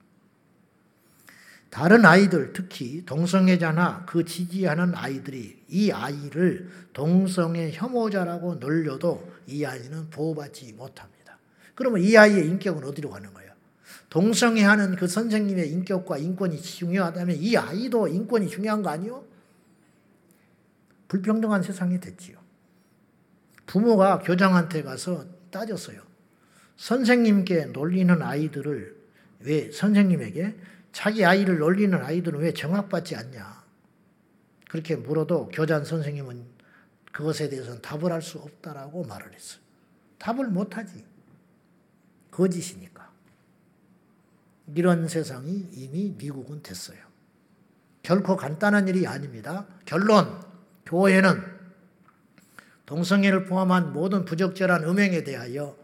다른 1.71 2.05
아이들 2.05 2.53
특히 2.53 3.03
동성애자나 3.03 4.05
그 4.05 4.23
지지하는 4.23 4.93
아이들이 4.93 5.59
이 5.69 5.89
아이를 5.89 6.69
동성애 6.93 7.71
혐오자라고 7.73 8.55
놀려도 8.55 9.27
이 9.47 9.65
아이는 9.65 10.11
보호받지 10.11 10.71
못합니다. 10.73 11.39
그러면 11.73 12.01
이 12.01 12.15
아이의 12.15 12.45
인격은 12.45 12.83
어디로 12.83 13.09
가는 13.09 13.33
거예요? 13.33 13.53
동성애하는 14.11 14.97
그 14.97 15.07
선생님의 15.07 15.71
인격과 15.71 16.19
인권이 16.19 16.61
중요하다면 16.61 17.37
이 17.37 17.57
아이도 17.57 18.07
인권이 18.07 18.49
중요한 18.49 18.83
거 18.83 18.91
아니요? 18.91 19.27
불평등한 21.09 21.61
세상이 21.63 21.99
됐지요. 21.99 22.39
부모가 23.65 24.19
교장한테 24.19 24.83
가서 24.83 25.25
따졌어요. 25.51 26.01
선생님께 26.77 27.65
놀리는 27.65 28.21
아이들을 28.21 28.97
왜 29.41 29.71
선생님에게 29.71 30.57
자기 30.93 31.25
아이를 31.25 31.57
놀리는 31.59 31.95
아이들은 32.01 32.39
왜 32.39 32.53
정학받지 32.53 33.15
않냐? 33.15 33.63
그렇게 34.69 34.95
물어도 34.95 35.49
교장 35.49 35.83
선생님은 35.83 36.45
그것에 37.11 37.49
대해서는 37.49 37.81
답을 37.81 38.11
할 38.11 38.21
수 38.21 38.37
없다라고 38.37 39.03
말을 39.03 39.33
했어요. 39.33 39.61
답을 40.19 40.47
못하지. 40.47 41.03
거짓이니까. 42.31 43.09
이런 44.75 45.07
세상이 45.07 45.69
이미 45.73 46.13
미국은 46.17 46.61
됐어요. 46.61 46.99
결코 48.03 48.35
간단한 48.35 48.87
일이 48.87 49.07
아닙니다. 49.07 49.67
결론, 49.85 50.48
교회는 50.89 51.43
동성애를 52.87 53.45
포함한 53.45 53.93
모든 53.93 54.25
부적절한 54.25 54.83
음행에 54.85 55.23
대하여 55.23 55.77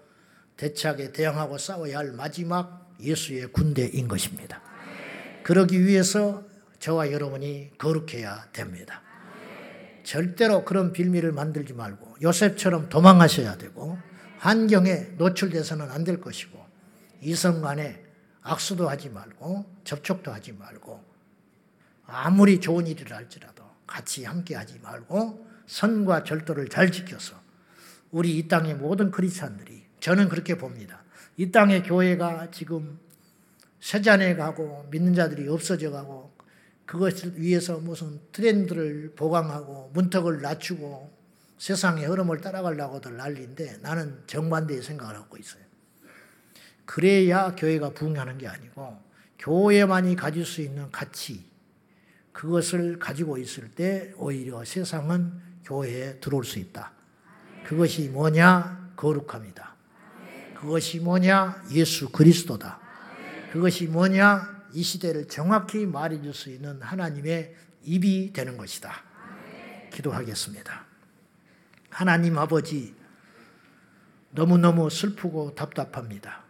대책에 0.57 1.11
대응하고 1.11 1.59
싸워야 1.59 1.99
할 1.99 2.11
마지막 2.11 2.91
예수의 2.99 3.51
군대인 3.51 4.07
것입니다. 4.07 4.61
그러기 5.43 5.85
위해서 5.85 6.43
저와 6.79 7.11
여러분이 7.11 7.77
거룩해야 7.77 8.47
됩니다. 8.51 9.03
절대로 10.03 10.65
그런 10.65 10.91
빌미를 10.91 11.31
만들지 11.31 11.73
말고 11.73 12.15
요셉처럼 12.23 12.89
도망하셔야 12.89 13.57
되고 13.57 13.99
환경에 14.39 15.09
노출돼서는 15.17 15.91
안 15.91 16.03
될 16.03 16.19
것이고 16.19 16.63
이성 17.21 17.61
간에 17.61 18.03
악수도 18.41 18.89
하지 18.89 19.09
말고 19.09 19.65
접촉도 19.83 20.31
하지 20.31 20.51
말고 20.53 21.03
아무리 22.07 22.59
좋은 22.59 22.87
일이라 22.87 23.17
할지라도 23.17 23.54
같이 23.87 24.25
함께 24.25 24.55
하지 24.55 24.79
말고 24.79 25.47
선과 25.67 26.23
절도를 26.23 26.69
잘 26.69 26.91
지켜서 26.91 27.35
우리 28.11 28.37
이 28.37 28.47
땅의 28.47 28.75
모든 28.75 29.11
크리스찬들이 29.11 29.85
저는 29.99 30.29
그렇게 30.29 30.57
봅니다. 30.57 31.03
이 31.37 31.51
땅의 31.51 31.83
교회가 31.83 32.49
지금 32.51 32.99
세잔해 33.79 34.35
가고 34.35 34.87
믿는 34.91 35.13
자들이 35.13 35.47
없어져 35.47 35.91
가고 35.91 36.33
그것을 36.85 37.39
위해서 37.39 37.77
무슨 37.79 38.19
트렌드를 38.31 39.13
보강하고 39.15 39.91
문턱을 39.93 40.41
낮추고 40.41 41.13
세상의 41.57 42.05
흐름을 42.05 42.41
따라가려고들 42.41 43.17
난리인데 43.17 43.77
나는 43.81 44.21
정반대의 44.27 44.81
생각을 44.81 45.15
하고 45.15 45.37
있어요. 45.37 45.63
그래야 46.85 47.55
교회가 47.55 47.91
부흥하는 47.91 48.37
게 48.37 48.47
아니고 48.47 48.99
교회만이 49.39 50.15
가질 50.15 50.45
수 50.45 50.61
있는 50.61 50.91
가치 50.91 51.45
그것을 52.35 52.99
가지고 52.99 53.37
있을 53.37 53.71
때 53.71 54.13
오히려 54.17 54.65
세상은 54.65 55.31
교회에 55.63 56.19
들어올 56.19 56.43
수 56.43 56.59
있다. 56.59 56.91
그것이 57.63 58.09
뭐냐? 58.09 58.91
거룩합니다. 58.97 59.73
그것이 60.53 60.99
뭐냐? 60.99 61.63
예수 61.71 62.09
그리스도다. 62.11 62.77
그것이 63.53 63.87
뭐냐? 63.87 64.65
이 64.73 64.83
시대를 64.83 65.29
정확히 65.29 65.85
말해줄 65.85 66.33
수 66.33 66.49
있는 66.49 66.81
하나님의 66.81 67.55
입이 67.83 68.33
되는 68.33 68.57
것이다. 68.57 68.91
기도하겠습니다. 69.93 70.85
하나님 71.89 72.37
아버지, 72.37 72.93
너무너무 74.31 74.89
슬프고 74.89 75.55
답답합니다. 75.55 76.43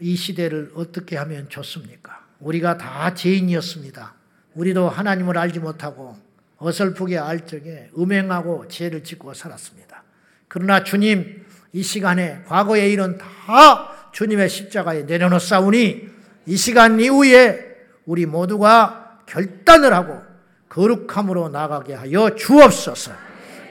이 0.00 0.16
시대를 0.16 0.72
어떻게 0.74 1.16
하면 1.16 1.48
좋습니까? 1.48 2.26
우리가 2.40 2.76
다 2.76 3.14
죄인이었습니다. 3.14 4.19
우리도 4.54 4.88
하나님을 4.88 5.38
알지 5.38 5.60
못하고 5.60 6.16
어설프게 6.58 7.18
알 7.18 7.46
적에 7.46 7.90
음행하고 7.96 8.68
죄를 8.68 9.02
짓고 9.02 9.34
살았습니다. 9.34 10.02
그러나 10.48 10.84
주님, 10.84 11.44
이 11.72 11.82
시간에 11.82 12.42
과거의 12.46 12.92
일은 12.92 13.18
다 13.18 14.10
주님의 14.12 14.48
십자가에 14.48 15.04
내려놓사오니 15.04 16.08
이 16.46 16.56
시간 16.56 17.00
이후에 17.00 17.76
우리 18.04 18.26
모두가 18.26 19.20
결단을 19.26 19.92
하고 19.92 20.20
거룩함으로 20.68 21.48
나가게 21.48 21.94
하여 21.94 22.34
주옵소서. 22.34 23.12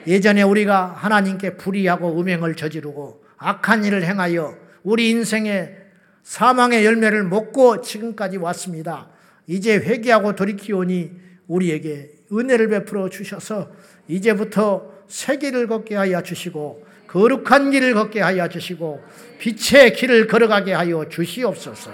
예전에 0.07 0.41
우리가 0.41 0.93
하나님께 0.97 1.57
불의하고 1.57 2.19
음행을 2.19 2.55
저지르고 2.55 3.23
악한 3.37 3.85
일을 3.85 4.03
행하여 4.03 4.57
우리 4.83 5.09
인생의 5.09 5.77
사망의 6.23 6.85
열매를 6.85 7.23
먹고 7.23 7.81
지금까지 7.81 8.37
왔습니다. 8.37 9.07
이제 9.49 9.77
회개하고 9.77 10.35
돌이키오니 10.35 11.11
우리에게 11.47 12.11
은혜를 12.31 12.69
베풀어 12.69 13.09
주셔서 13.09 13.71
이제부터 14.07 14.91
새 15.07 15.37
길을 15.37 15.65
걷게 15.67 15.95
하여 15.95 16.21
주시고 16.21 16.85
거룩한 17.07 17.71
길을 17.71 17.95
걷게 17.95 18.21
하여 18.21 18.47
주시고 18.47 19.03
빛의 19.39 19.93
길을 19.93 20.27
걸어가게 20.27 20.73
하여 20.73 21.09
주시옵소서. 21.09 21.91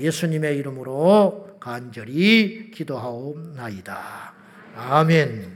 예수님의 0.00 0.56
이름으로 0.56 1.58
간절히 1.60 2.70
기도하옵나이다. 2.70 4.34
아멘. 4.74 5.55